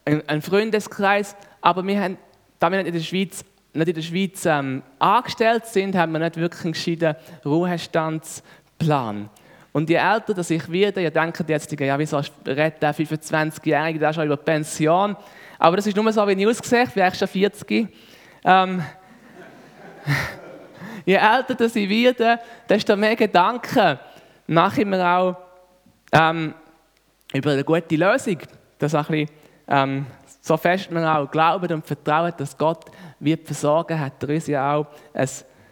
[0.06, 1.36] ein, ein, Freundeskreis.
[1.60, 2.18] Aber wir haben,
[2.60, 6.20] da wir nicht in der Schweiz, nicht in der Schweiz ähm, angestellt sind, haben wir
[6.20, 9.30] nicht wirklich einen gescheiten Ruhestandsplan.
[9.74, 14.12] Und je älter dass ich werde, ihr denkt jetzt, ja, wieso redet der 25-Jährige da
[14.12, 15.16] schon über Pension?
[15.58, 17.88] Aber das ist nur so, wie ich aussehe, ich schon 40.
[18.44, 18.84] Ähm,
[21.06, 23.98] je älter dass ich werde, desto mehr Gedanken
[24.48, 25.38] mache ich mir auch
[26.12, 26.54] ähm,
[27.34, 28.40] über eine gute Lösung.
[28.78, 29.30] Das ein bisschen,
[29.68, 30.06] ähm,
[30.42, 32.86] so fest man auch glaubt und vertraut, dass Gott
[33.20, 35.30] wird versorgen, hat er uns ja auch ein,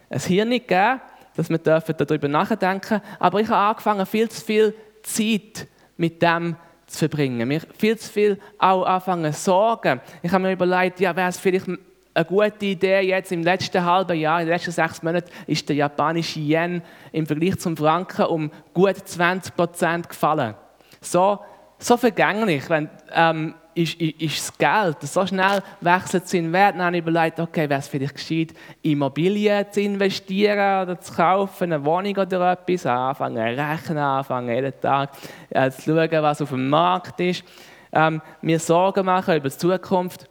[0.10, 1.02] ein Hirn gegeben
[1.48, 3.02] dass wir darüber nachdenken dürfen.
[3.20, 7.48] Aber ich habe angefangen, viel zu viel Zeit mit dem zu verbringen.
[7.48, 10.02] Mir viel zu viel auch anfangen sorgen.
[10.22, 14.18] Ich habe mir überlegt, ja, wäre es vielleicht eine gute Idee, jetzt im letzten halben
[14.18, 18.52] Jahr, in den letzten sechs Monaten, ist der japanische Yen im Vergleich zum Franken um
[18.74, 20.56] gut 20 Prozent gefallen.
[21.02, 21.40] So,
[21.78, 25.02] so vergänglich, wenn, ähm, ist, ist, ist das Geld.
[25.02, 26.76] So schnell wechselt es in Wert.
[26.76, 31.72] Dann habe ich überlegt, okay, wäre es vielleicht gescheit, Immobilien zu investieren oder zu kaufen,
[31.72, 35.12] eine Wohnung oder etwas, anfangen zu rechnen, anfangen jeden Tag
[35.50, 37.44] äh, zu schauen, was auf dem Markt ist.
[37.92, 40.30] Ähm, mir Sorgen machen über die Zukunft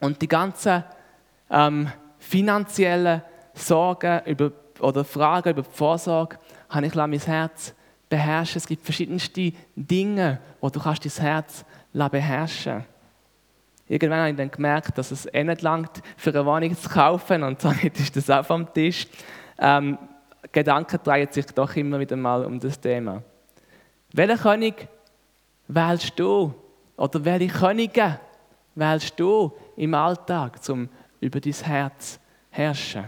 [0.00, 0.84] und die ganzen
[1.50, 3.22] ähm, finanziellen
[3.54, 6.38] Sorgen über, oder Fragen über die Vorsorge
[6.70, 7.74] habe ich mein Herz
[8.08, 8.58] beherrschen.
[8.58, 12.84] Es gibt verschiedenste Dinge, wo du kannst dein Herz beherrschen
[13.92, 17.42] Irgendwann habe ich dann gemerkt, dass es eh nicht langt, für eine Wohnung zu kaufen
[17.42, 19.06] und somit ist das auch vom Tisch.
[19.58, 19.98] Ähm,
[20.50, 23.22] Gedanken drehen sich doch immer wieder mal um das Thema.
[24.12, 24.88] Welchen König
[25.68, 26.54] wählst du?
[26.96, 28.18] Oder welche Könige
[28.74, 30.88] wählst du im Alltag, um
[31.20, 32.18] über dein Herz
[32.50, 33.04] herrschen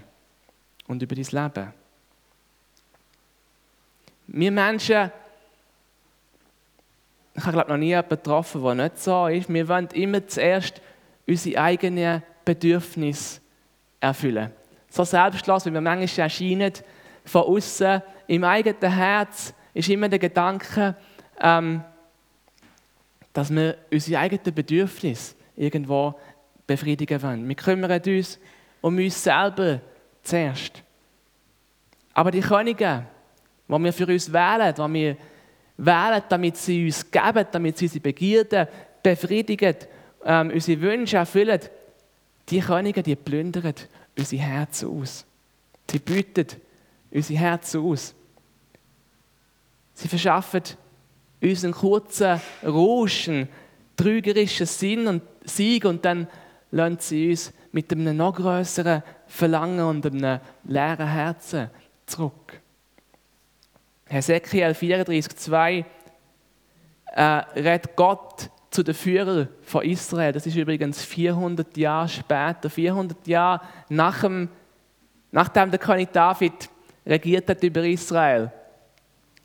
[0.86, 1.72] und über dein Leben?
[4.26, 5.10] Wir Menschen
[7.36, 9.52] ich habe noch nie jemanden getroffen, der nicht so ist.
[9.52, 10.80] Wir wollen immer zuerst
[11.26, 13.40] unsere eigenen Bedürfnisse
[14.00, 14.50] erfüllen.
[14.88, 16.72] So selbstlos, wie wir manchmal erscheinen,
[17.24, 20.94] von außen, im eigenen Herz ist immer der Gedanke,
[21.40, 21.82] ähm,
[23.32, 26.14] dass wir unsere eigenen Bedürfnisse irgendwo
[26.66, 27.48] befriedigen wollen.
[27.48, 28.38] Wir kümmern uns
[28.80, 29.80] um uns selber
[30.22, 30.82] zuerst.
[32.12, 33.06] Aber die Könige,
[33.66, 35.16] die wir für uns wählen, die wir
[35.76, 38.66] wählen, damit sie uns geben, damit sie unsere Begierden
[39.02, 39.76] befriedigen,
[40.24, 41.60] ähm, unsere Wünsche erfüllen,
[42.48, 43.74] die Könige, die plündern
[44.16, 45.24] unsere Herzen aus.
[45.90, 46.46] Sie bieten
[47.10, 48.14] unsere Herzen aus.
[49.94, 50.62] Sie verschaffen
[51.40, 53.48] uns einen kurzen Rausch, einen
[53.96, 56.26] trügerischen Sinn und Sieg und dann
[56.70, 61.70] lassen sie uns mit einem noch größeren Verlangen und einem leeren Herzen
[62.06, 62.60] zurück.
[64.14, 65.84] Hesekiel 34,2
[67.06, 70.32] äh, redet Gott zu den Führern von Israel.
[70.32, 74.48] Das ist übrigens 400 Jahre später, 400 Jahre nach dem,
[75.32, 76.68] nachdem der König David
[77.06, 78.52] regiert hat über Israel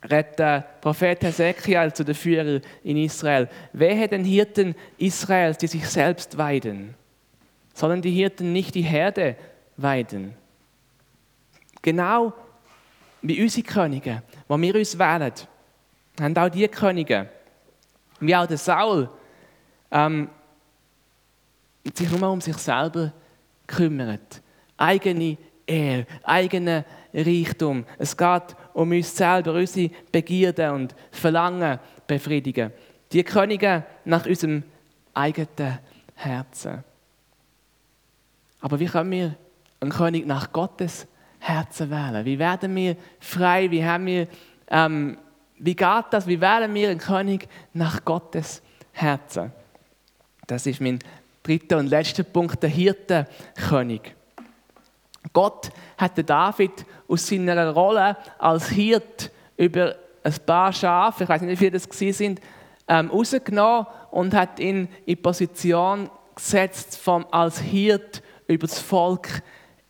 [0.08, 3.48] redet der Prophet Hesekiel zu den Führern in Israel.
[3.72, 6.94] Wehe den Hirten Israels, die sich selbst weiden.
[7.74, 9.36] Sollen die Hirten nicht die Herde
[9.76, 10.34] weiden?
[11.82, 12.32] Genau
[13.22, 15.32] wie unsere Könige, wo wir uns wählen,
[16.20, 17.28] haben auch die Könige,
[18.20, 19.08] wie auch der Saul,
[19.90, 20.28] ähm,
[21.94, 23.12] sich nur um sich selber
[23.66, 24.42] kümmert.
[24.76, 27.84] Eigene Ehe, eigene Reichtum.
[27.96, 32.72] Es geht um uns selber, unsere Begierden und Verlangen befriedigen.
[33.12, 34.64] Die Könige nach unserem
[35.14, 35.78] eigenen
[36.14, 36.82] Herzen.
[38.60, 39.36] Aber wie können wir
[39.80, 41.19] einen König nach Gottes Herzen
[41.90, 42.24] wählen?
[42.24, 43.70] Wie werden wir frei?
[43.70, 44.28] Wie, haben wir,
[44.68, 45.18] ähm,
[45.58, 46.26] wie geht das?
[46.26, 49.52] Wie wählen wir einen König nach Gottes Herzen?
[50.46, 50.98] Das ist mein
[51.42, 54.14] dritter und letzter Punkt, der Hirtenkönig.
[55.32, 61.52] Gott hat David aus seiner Rolle als Hirt über ein paar Schafe, ich weiß nicht,
[61.52, 62.40] wie viele das sind,
[62.88, 69.42] ähm, rausgenommen und hat ihn in Position gesetzt vom, als Hirt über das Volk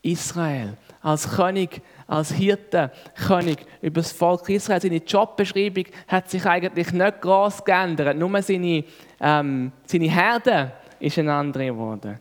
[0.02, 0.76] Israel.
[1.02, 2.92] Als König, als Hirte,
[3.26, 4.80] König über das Volk Israel.
[4.80, 8.16] Seine Jobbeschreibung hat sich eigentlich nicht groß geändert.
[8.16, 8.84] Nur seine,
[9.20, 12.18] ähm, seine Herde ist eine andere geworden.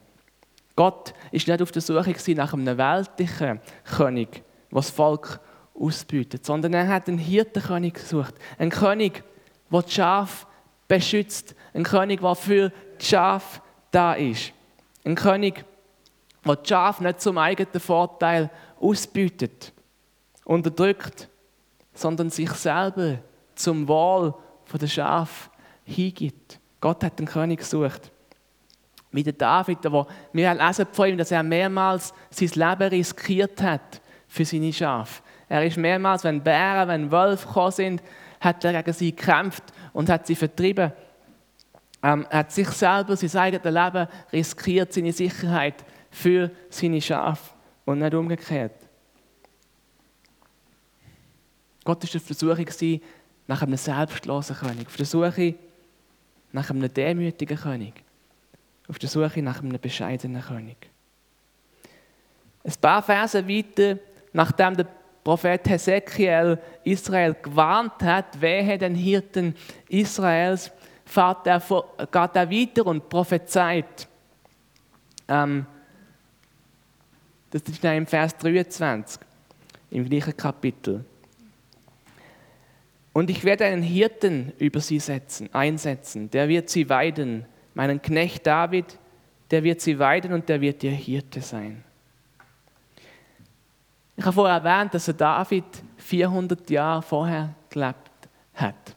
[0.75, 5.41] Gott ist nicht auf der Suche nach einem weltlichen König, was das Volk
[5.77, 8.35] ausbietet, sondern er hat einen Hirtenkönig gesucht.
[8.57, 9.23] Einen König,
[9.71, 10.45] der die Schafe
[10.87, 11.55] beschützt.
[11.73, 13.61] Ein König, der für die Schafe
[13.91, 14.53] da ist.
[15.05, 15.65] Ein König,
[16.45, 18.49] der die Schafe nicht zum eigenen Vorteil
[18.79, 19.73] ausbietet,
[20.45, 21.29] unterdrückt,
[21.93, 23.19] sondern sich selber
[23.55, 24.33] zum Wohl
[24.79, 25.49] der Schafe
[25.83, 26.59] hingibt.
[26.79, 28.11] Gott hat einen König gesucht
[29.11, 34.01] wie der David, wo wir lesen von ihm, dass er mehrmals sein Leben riskiert hat
[34.27, 35.21] für seine Schafe.
[35.47, 38.03] Er ist mehrmals, wenn Bären, wenn Wölfe gekommen sind,
[38.39, 39.63] hat er gegen sie gekämpft
[39.93, 40.91] und hat sie vertrieben.
[42.03, 47.51] Ähm, er hat sich selber, sein eigenes Leben riskiert, seine Sicherheit für seine Schafe
[47.89, 48.75] und nicht umgekehrt.
[51.83, 52.35] Gott war der
[52.65, 53.01] Suche
[53.47, 55.55] nach einem selbstlosen König, auf der Suche
[56.51, 58.03] nach einem demütigen König
[58.87, 60.77] auf der Suche nach einem bescheidenen König.
[62.63, 63.99] Ein paar Verse weiter,
[64.33, 64.87] nachdem der
[65.23, 69.55] Prophet Hesekiel Israel gewarnt hat, wehe den Hirten
[69.87, 70.71] Israels,
[71.05, 74.07] geht er weiter und prophezeit.
[75.27, 75.65] Ähm,
[77.51, 79.21] das ist im Vers 23,
[79.91, 81.03] im gleichen Kapitel.
[83.13, 88.45] Und ich werde einen Hirten über sie setzen, einsetzen, der wird sie weiden meinen Knecht
[88.45, 88.97] David,
[89.51, 91.83] der wird sie weiden und der wird ihr Hirte sein.
[94.15, 95.63] Ich habe vorher erwähnt, dass David
[95.97, 98.95] 400 Jahre vorher gelebt hat,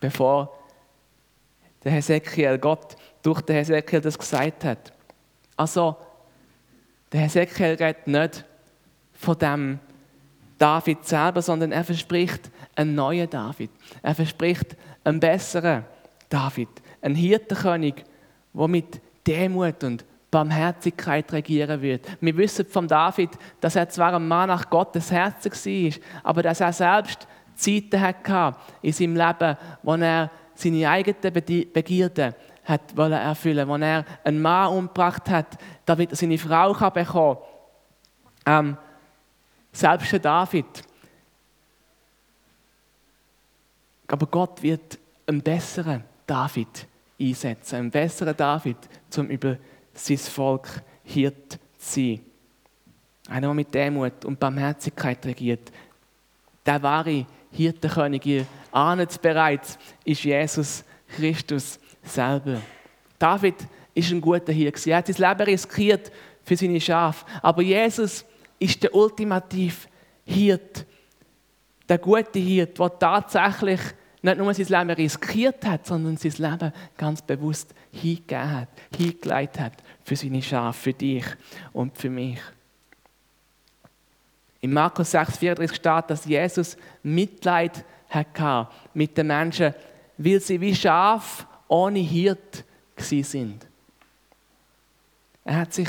[0.00, 0.58] bevor
[1.84, 4.92] der Hesekiel, Gott durch den Hesekiel das gesagt hat.
[5.56, 5.96] Also,
[7.14, 8.44] der Hesekiel redet nicht
[9.12, 9.78] von dem
[10.58, 13.70] David selber, sondern er verspricht einen neuen David.
[14.02, 15.84] Er verspricht einen besseren
[16.28, 16.68] David,
[17.00, 18.02] einen Hirtenkönig,
[18.52, 22.04] der mit Demut und Barmherzigkeit regieren wird.
[22.20, 26.60] Wir wissen von David, dass er zwar ein Mann nach Gottes Herzen war, aber dass
[26.60, 31.32] er selbst Zeiten hatte in seinem Leben, wo er seine eigenen
[31.72, 32.34] Begierden
[32.64, 38.66] hat erfüllen wo er einen Mann umgebracht hat, damit er seine Frau bekommen kann.
[38.66, 38.76] Ähm,
[39.72, 40.66] selbst der David.
[44.06, 46.86] Aber Gott wird einen besseren David
[47.20, 47.76] einsetzen.
[47.76, 48.76] Ein besserer David,
[49.16, 49.56] um über
[49.92, 52.20] sein Volk Hirt zu sein.
[53.28, 55.72] Einer, der mit Demut und Barmherzigkeit regiert.
[56.64, 62.60] Der wahre Hirtenkönig, ihr ahnt es bereits, ist Jesus Christus selber.
[63.18, 63.56] David
[63.94, 64.90] ist ein guter Hirte.
[64.90, 66.10] Er hat sein Leben riskiert
[66.42, 67.24] für seine Schafe.
[67.42, 68.24] Aber Jesus
[68.58, 69.88] ist der ultimative
[70.24, 70.86] Hirt,
[71.88, 73.80] der gute Hirt, der tatsächlich
[74.22, 79.72] nicht nur sein Leben riskiert hat, sondern sein Leben ganz bewusst hingegeben hat, hingelegt hat
[80.02, 81.24] für seine Schafe, für dich
[81.72, 82.40] und für mich.
[84.62, 89.74] In Markus 6,34 steht, dass Jesus Mitleid hatte mit den Menschen,
[90.16, 92.64] weil sie wie Schaf ohne Hirt
[92.96, 93.66] sind.
[95.44, 95.88] Er hat sich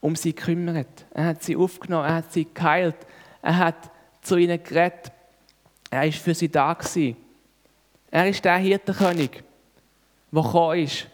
[0.00, 2.96] um sie gekümmert, er hat sie aufgenommen, er hat sie geheilt,
[3.40, 5.12] er hat zu ihnen geredet,
[5.90, 7.16] er ist für sie da gewesen.
[8.10, 9.44] Er ist der Hirtenkönig,
[10.32, 11.06] der gekommen ist,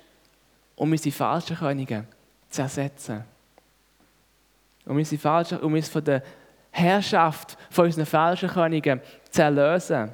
[0.74, 2.06] um unsere falschen Könige
[2.48, 3.24] zu ersetzen.
[4.86, 6.22] Um, unsere falschen, um uns von der
[6.70, 10.12] Herrschaft von unseren falschen Königen zu erlösen.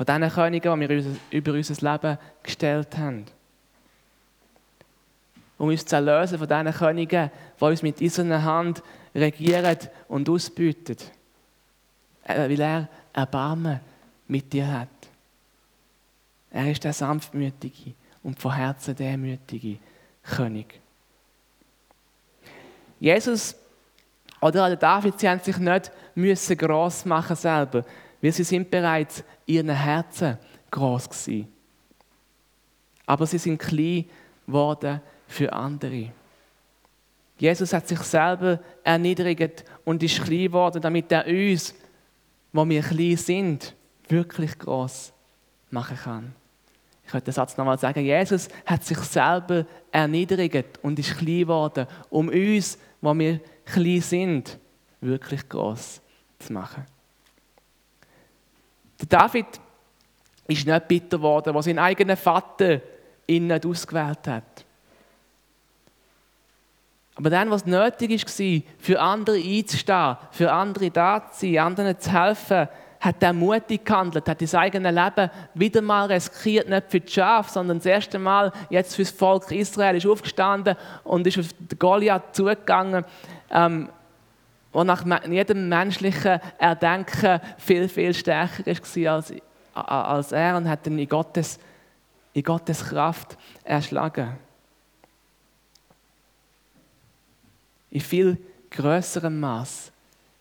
[0.00, 3.26] Von diesen Königen, die wir über unser Leben gestellt haben.
[5.58, 7.30] Um uns zu erlösen von diesen Königen,
[7.60, 8.82] die uns mit unserer Hand
[9.14, 9.76] regieren
[10.08, 10.96] und ausbüten.
[12.24, 13.80] Weil er Erbarmen
[14.26, 14.88] mit dir hat.
[16.50, 17.92] Er ist der sanftmütige
[18.22, 19.76] und von Herzen demütige
[20.22, 20.80] König.
[22.98, 23.54] Jesus
[24.40, 27.84] oder David, sie haben sich nicht müssen gross machen selber,
[28.20, 30.38] weil sie sind bereits ihren Herzen
[30.70, 31.48] gross gewesen.
[33.06, 34.04] Aber sie sind klein
[34.46, 36.12] geworden für andere.
[37.38, 41.74] Jesus hat sich selber erniedrigt und ist klein geworden, damit er uns,
[42.52, 43.74] wo wir klein sind,
[44.08, 45.12] wirklich groß
[45.70, 46.34] machen kann.
[47.04, 48.04] Ich könnte den Satz nochmal sagen.
[48.04, 54.58] Jesus hat sich selber erniedrigt und ist klein geworden, um uns, wo wir klein sind,
[55.00, 56.00] wirklich groß
[56.38, 56.84] zu machen.
[59.00, 59.46] Der David
[60.46, 62.80] ist nicht bitter geworden, was sein eigener Vater
[63.26, 64.64] ihn nicht ausgewählt hat.
[67.14, 72.12] Aber dann, was nötig war, für andere einzustehen, für andere da zu sein, anderen zu
[72.12, 72.68] helfen,
[73.00, 77.50] hat er mutig gehandelt, hat sein eigenes Leben wieder mal riskiert, nicht für die Schafe,
[77.50, 81.46] sondern das erste Mal jetzt für das Volk Israel ist aufgestanden und ist auf
[81.78, 83.04] Goliath zugegangen,
[83.50, 83.88] ähm,
[84.72, 89.32] der nach jedem menschlichen Erdenken viel, viel stärker war als,
[89.74, 91.58] als er und hat ihn in Gottes,
[92.32, 94.36] in Gottes Kraft erschlagen.
[97.90, 98.38] In viel
[98.70, 99.90] größerem Maß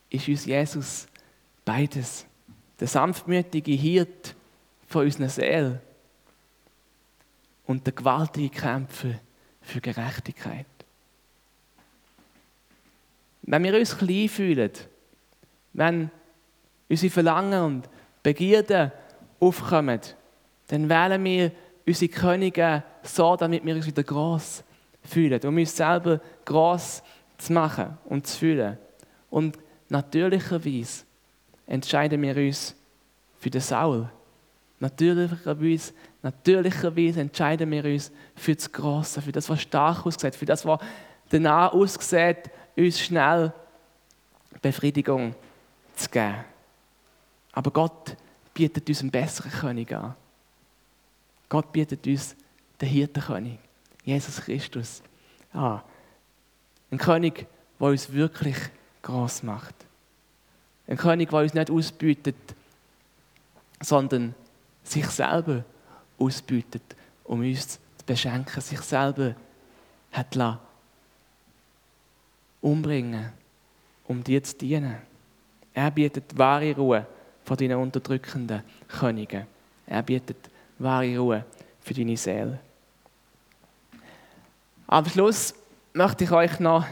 [0.09, 1.07] ist uns Jesus
[1.65, 2.25] beides
[2.79, 4.35] der sanftmütige Hirt
[4.87, 5.81] von unserer Seele
[7.65, 9.15] und der gewaltige Kämpfer
[9.61, 10.65] für Gerechtigkeit.
[13.41, 14.71] Wenn wir uns klein fühlen,
[15.73, 16.11] wenn
[16.89, 17.89] unsere Verlangen und
[18.23, 18.91] Begierden
[19.39, 19.99] aufkommen,
[20.67, 21.51] dann wählen wir
[21.85, 24.63] unsere Könige so, damit wir uns wieder groß
[25.03, 27.01] fühlen, um uns selber groß
[27.37, 28.77] zu machen und zu fühlen.
[29.29, 31.05] Und natürlicherweise
[31.65, 32.75] entscheiden wir uns
[33.39, 34.09] für den Saul.
[34.79, 40.65] Natürlicherweise, natürlicherweise entscheiden wir uns für das Große, für das, was stark aussieht, für das,
[40.65, 40.79] was
[41.29, 42.49] danach aussieht,
[42.79, 43.53] uns schnell
[44.61, 45.35] Befriedigung
[45.95, 46.43] zu geben.
[47.51, 48.15] Aber Gott
[48.53, 50.15] bietet uns einen besseren König an.
[51.47, 52.35] Gott bietet uns
[52.79, 53.57] den Hirtenkönig,
[54.03, 55.01] Jesus Christus,
[55.53, 55.81] an.
[56.91, 57.47] Ein König,
[57.79, 58.57] der uns wirklich
[59.01, 59.75] groß macht.
[60.87, 62.35] Ein König, der uns nicht ausbietet,
[63.81, 64.35] sondern
[64.83, 65.63] sich selber
[66.17, 66.83] ausbietet,
[67.23, 69.35] um uns zu beschenken, sich selber
[70.11, 70.35] hat
[72.61, 73.31] umbringen,
[74.07, 74.97] um dir zu dienen.
[75.73, 77.05] Er bietet wahre Ruhe
[77.43, 79.45] vor deinen unterdrückenden Königen.
[79.87, 81.45] Er bietet wahre Ruhe
[81.81, 82.59] für deine Seele.
[84.87, 85.53] Am Schluss
[85.93, 86.85] möchte ich euch noch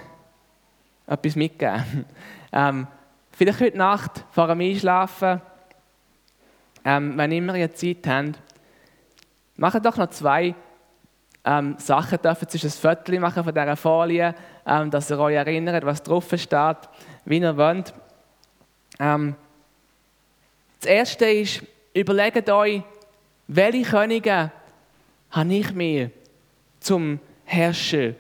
[1.08, 2.06] etwas mitgeben.
[2.50, 2.88] Ähm,
[3.38, 5.40] Vielleicht heute Nacht vor dem Einschlafen,
[6.84, 8.40] ähm, wenn immer ihr Zeit habt,
[9.58, 10.56] macht doch noch zwei
[11.46, 12.18] ähm, Sachen.
[12.20, 14.34] Dürfen Sie ein Foto machen von dieser Folie,
[14.68, 16.78] ähm, dass ihr euch erinnert, was drauf steht,
[17.26, 17.94] wie ihr wollt.
[19.00, 19.36] Ähm,
[20.80, 21.64] das Erste ist,
[21.94, 22.84] überlegt euch,
[23.48, 24.52] welche Könige
[25.32, 26.12] habe ich mir
[26.82, 28.16] zum Herrschen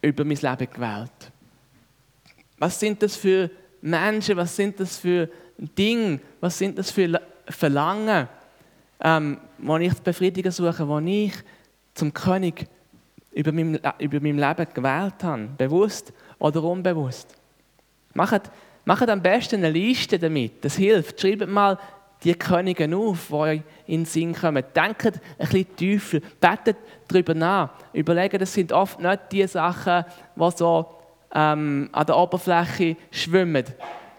[0.00, 1.32] über mein Leben gewählt?
[2.58, 3.50] Was sind das für
[3.80, 5.28] Menschen, was sind das für
[5.58, 8.28] Dinge, was sind das für Verlangen,
[9.00, 11.32] ähm, wo ich zu befriedigen suche, wo ich
[11.94, 12.66] zum König
[13.38, 17.36] über mein, über mein Leben gewählt habe, bewusst oder unbewusst.
[18.12, 18.50] Macht,
[18.84, 21.20] macht am besten eine Liste damit, das hilft.
[21.20, 21.78] Schreibt mal
[22.24, 24.64] die Könige auf, die euch in den Sinn kommen.
[24.74, 27.70] Denkt ein bisschen tiefer, betet darüber nach.
[27.92, 30.86] Überlegt, das sind oft nicht die Sachen, die so
[31.32, 33.66] ähm, an der Oberfläche schwimmen.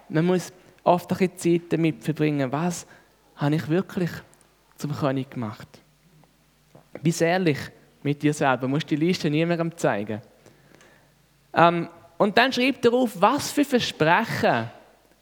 [0.08, 0.54] Man muss
[0.86, 2.88] oft ein Zeit damit verbringen, was
[3.36, 4.12] habe ich wirklich
[4.78, 5.68] zum König gemacht.
[7.04, 7.60] Bist ehrlich
[8.04, 10.22] mit dir selber, du musst die Liste niemandem zeigen.
[11.54, 14.70] Ähm, und dann schreibt er auf, was für Versprechen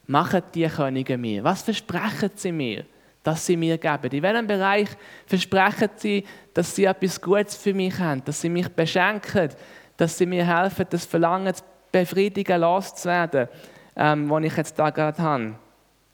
[0.08, 1.44] machen die Könige mir?
[1.44, 2.86] Was versprechen sie mir,
[3.24, 4.12] dass sie mir geben?
[4.12, 4.90] In welchem Bereich
[5.26, 6.24] versprechen sie,
[6.54, 9.50] dass sie etwas Gutes für mich haben, dass sie mich beschenken,
[9.98, 13.48] dass sie mir helfen, das Verlangen zu befriedigen, loszuwerden,
[13.96, 15.56] ähm, was ich jetzt da gerade habe,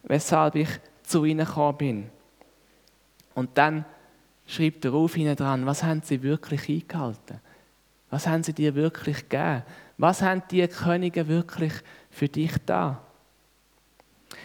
[0.03, 0.70] weshalb ich
[1.03, 2.09] zu ihnen gekommen bin.
[3.36, 3.86] Und dann
[4.46, 7.39] schreib dir auf hinten dran, was haben sie wirklich eingehalten?
[8.10, 9.64] Was haben sie dir wirklich gegeben?
[9.98, 11.74] Was haben die Könige wirklich
[12.12, 13.02] für dich da?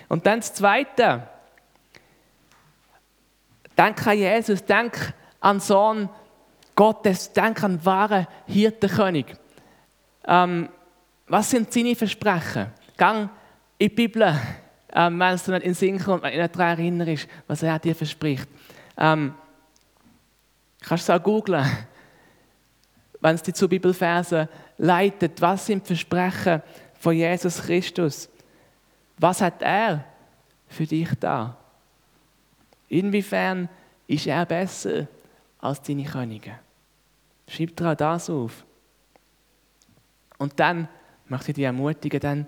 [0.09, 1.28] Und dann das Zweite.
[3.76, 6.09] Denk an Jesus, denk an Sohn
[6.74, 9.26] Gottes, denk an wahren Hirtenkönig.
[10.26, 10.68] Ähm,
[11.26, 12.68] was sind seine Versprechen?
[12.96, 13.30] Gang
[13.78, 14.34] in die Bibel,
[14.92, 17.94] ähm, wenn du nicht in Sinn kommt, wenn du nicht daran erinnerst, was er dir
[17.94, 18.49] verspricht.
[18.96, 19.34] Ähm,
[20.81, 21.64] kannst du es auch googlen,
[23.20, 25.41] wenn es dich zu Bibelversen leitet.
[25.41, 26.62] Was sind die Versprechen
[26.99, 28.29] von Jesus Christus?
[29.18, 30.05] Was hat er
[30.68, 31.57] für dich da?
[32.89, 33.68] Inwiefern
[34.07, 35.07] ist er besser
[35.59, 36.53] als deine Könige?
[37.49, 38.64] Schreib dir auch das auf.
[40.39, 40.89] Und dann
[41.26, 42.47] möchte ich dich ermutigen, dann,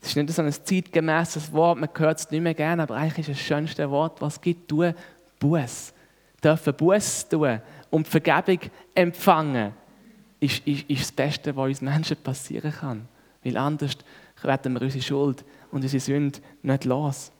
[0.00, 3.28] das ist nicht so ein zeitgemäßes Wort, man hört es nicht mehr gerne, aber eigentlich
[3.28, 4.94] ist es das schönste Wort, was es gibt, tun,
[5.38, 5.93] Buß.
[6.44, 8.58] Dürfen Buß tun und Vergebung
[8.94, 9.72] empfangen,
[10.40, 13.08] ist, ist, ist das Beste, was uns Menschen passieren kann.
[13.42, 13.96] Weil anders
[14.42, 17.32] werden wir unsere Schuld und unsere Sünde nicht los.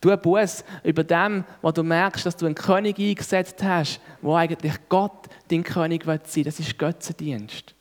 [0.00, 4.74] Du Buß über dem, was du merkst, dass du einen König eingesetzt hast, wo eigentlich
[4.88, 6.44] Gott dein König sein will.
[6.44, 7.74] Das ist Götzendienst.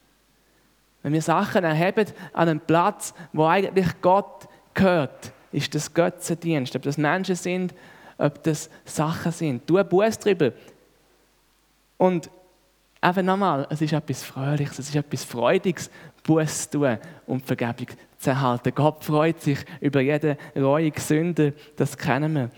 [1.02, 6.76] Wenn wir Sachen erheben an einen Platz, wo eigentlich Gott gehört, ist das Götzendienst.
[6.76, 7.74] Ob das Menschen sind,
[8.20, 9.68] ob das Sachen sind.
[9.68, 10.52] Du Buß darüber.
[11.98, 12.30] Und
[13.02, 15.90] einfach nochmal, es ist etwas Fröhliches, es ist etwas Freudiges,
[16.24, 18.74] Buß zu tun und Vergebung zu erhalten.
[18.76, 22.52] Gott freut sich über jede reuige Sünde, das kennen wir.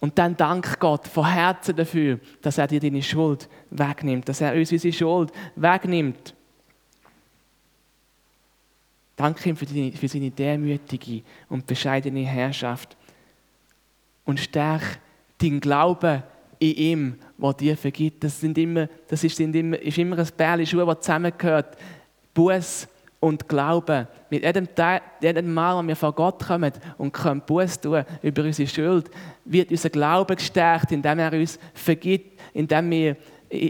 [0.00, 4.52] Und dann dank Gott von Herzen dafür, dass er dir deine Schuld wegnimmt, dass er
[4.52, 6.34] uns unsere Schuld wegnimmt.
[9.16, 12.96] Danke ihm für, die, für seine demütige und bescheidene Herrschaft.
[14.24, 14.98] Und stärk
[15.38, 16.22] deinen Glauben
[16.58, 18.24] in ihm, der dir vergibt.
[18.24, 21.76] Das, sind immer, das ist, sind immer, ist immer ein Bärli Schuhe, das zusammengehört.
[22.32, 22.88] Buß
[23.20, 24.06] und Glauben.
[24.28, 24.68] Mit jedem,
[25.20, 29.10] jedem Mal, wenn wir vor Gott kommen und können Buß tun über unsere Schuld,
[29.44, 33.16] wird unser Glaube gestärkt, indem er uns vergibt, indem wir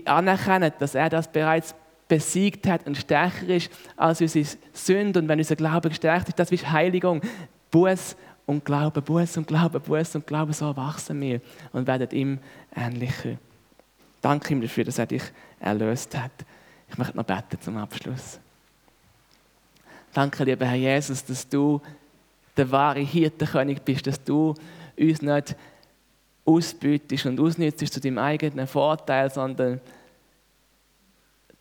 [0.07, 1.75] anerkennen, dass er das bereits
[2.09, 5.21] besiegt hat und stärker ist als unsere Sünde.
[5.21, 7.21] Und wenn unser Glaube gestärkt ist, das ist Heiligung.
[7.71, 8.17] Buß
[8.47, 11.41] und Glaube, Buß und Glaube, Buß und Glaube, so wachsen wir
[11.73, 12.39] und werden ihm
[12.75, 13.37] ähnlicher.
[14.21, 15.23] Danke ihm dafür, dass er dich
[15.61, 16.33] erlöst hat.
[16.89, 18.39] Ich möchte noch beten zum Abschluss.
[20.13, 21.81] Danke, lieber Herr Jesus, dass du
[22.57, 24.55] der wahre Hirtenkönig bist, dass du
[24.97, 25.57] uns nicht
[26.45, 29.81] ausbeutest und ausnützt zu deinem eigenen Vorteil, sondern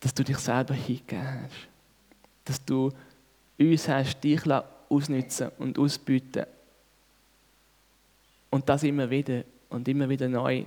[0.00, 1.68] dass du dich selber hingegeben hast.
[2.44, 2.92] Dass du
[3.58, 4.42] uns hast dich
[4.88, 6.46] ausnützen und ausbeuten.
[8.54, 10.62] Und das immer wieder und immer wieder neu.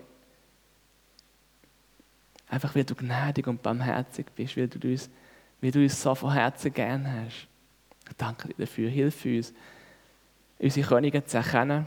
[2.49, 5.09] Einfach weil du gnädig und barmherzig bist, weil du uns,
[5.61, 7.47] weil du uns so von Herzen gern hast.
[8.17, 8.89] Danke dir dafür.
[8.89, 9.53] Hilf uns,
[10.59, 11.85] unsere Könige zu erkennen,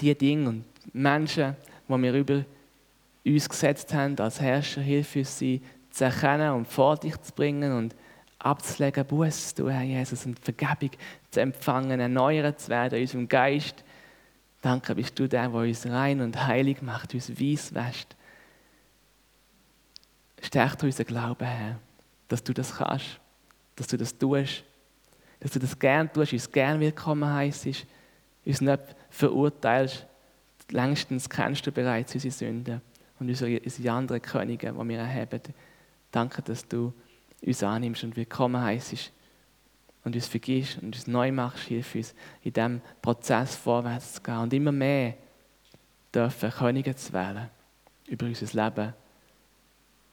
[0.00, 0.64] die Dinge und
[0.94, 1.56] Menschen,
[1.88, 2.44] die wir über
[3.24, 7.72] uns gesetzt haben als Herrscher, hilf uns, sie zu erkennen und vor dich zu bringen
[7.72, 7.96] und
[8.38, 10.90] abzulegen, Buß du, Herr Jesus, und Vergebung
[11.32, 13.82] zu empfangen, erneuert zu werden in unserem Geist.
[14.66, 18.16] Danke, bist du der, der uns rein und heilig macht, uns weiss wäscht.
[20.42, 21.78] Stärkt unseren Glauben, Herr,
[22.26, 23.20] dass du das kannst,
[23.76, 24.64] dass du das tust
[25.38, 27.64] dass du das gern tust, uns gern willkommen heisst,
[28.44, 30.04] uns nicht verurteilst.
[30.72, 32.82] Längstens kennst du bereits unsere Sünden
[33.20, 35.42] und unsere, unsere anderen Könige, die wir erheben.
[36.10, 36.92] Danke, dass du
[37.40, 39.12] uns annimmst und willkommen heisst
[40.06, 44.38] und uns vergisst und uns neu machst, hilf uns, in diesem Prozess vorwärts zu gehen
[44.38, 45.14] und immer mehr
[46.14, 47.50] dürfen Könige zu wählen
[48.06, 48.94] über unser Leben,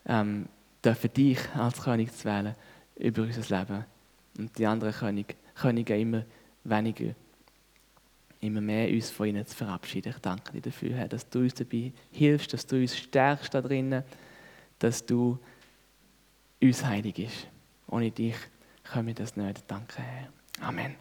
[0.07, 0.47] ähm,
[0.83, 2.55] dürfen dich als König zu wählen
[2.95, 3.85] über unser Leben
[4.39, 6.23] und die anderen Könige, Könige immer
[6.63, 7.13] weniger,
[8.41, 10.11] immer mehr uns von ihnen zu verabschieden.
[10.15, 13.61] Ich danke dir dafür, Herr, dass du uns dabei hilfst, dass du uns stärkst da
[13.61, 14.03] drinnen,
[14.79, 15.37] dass du
[16.59, 17.47] uns heilig bist.
[17.85, 18.35] Ohne dich
[18.83, 19.63] können wir das nicht.
[19.69, 20.29] Danke, Herr.
[20.61, 20.95] Amen.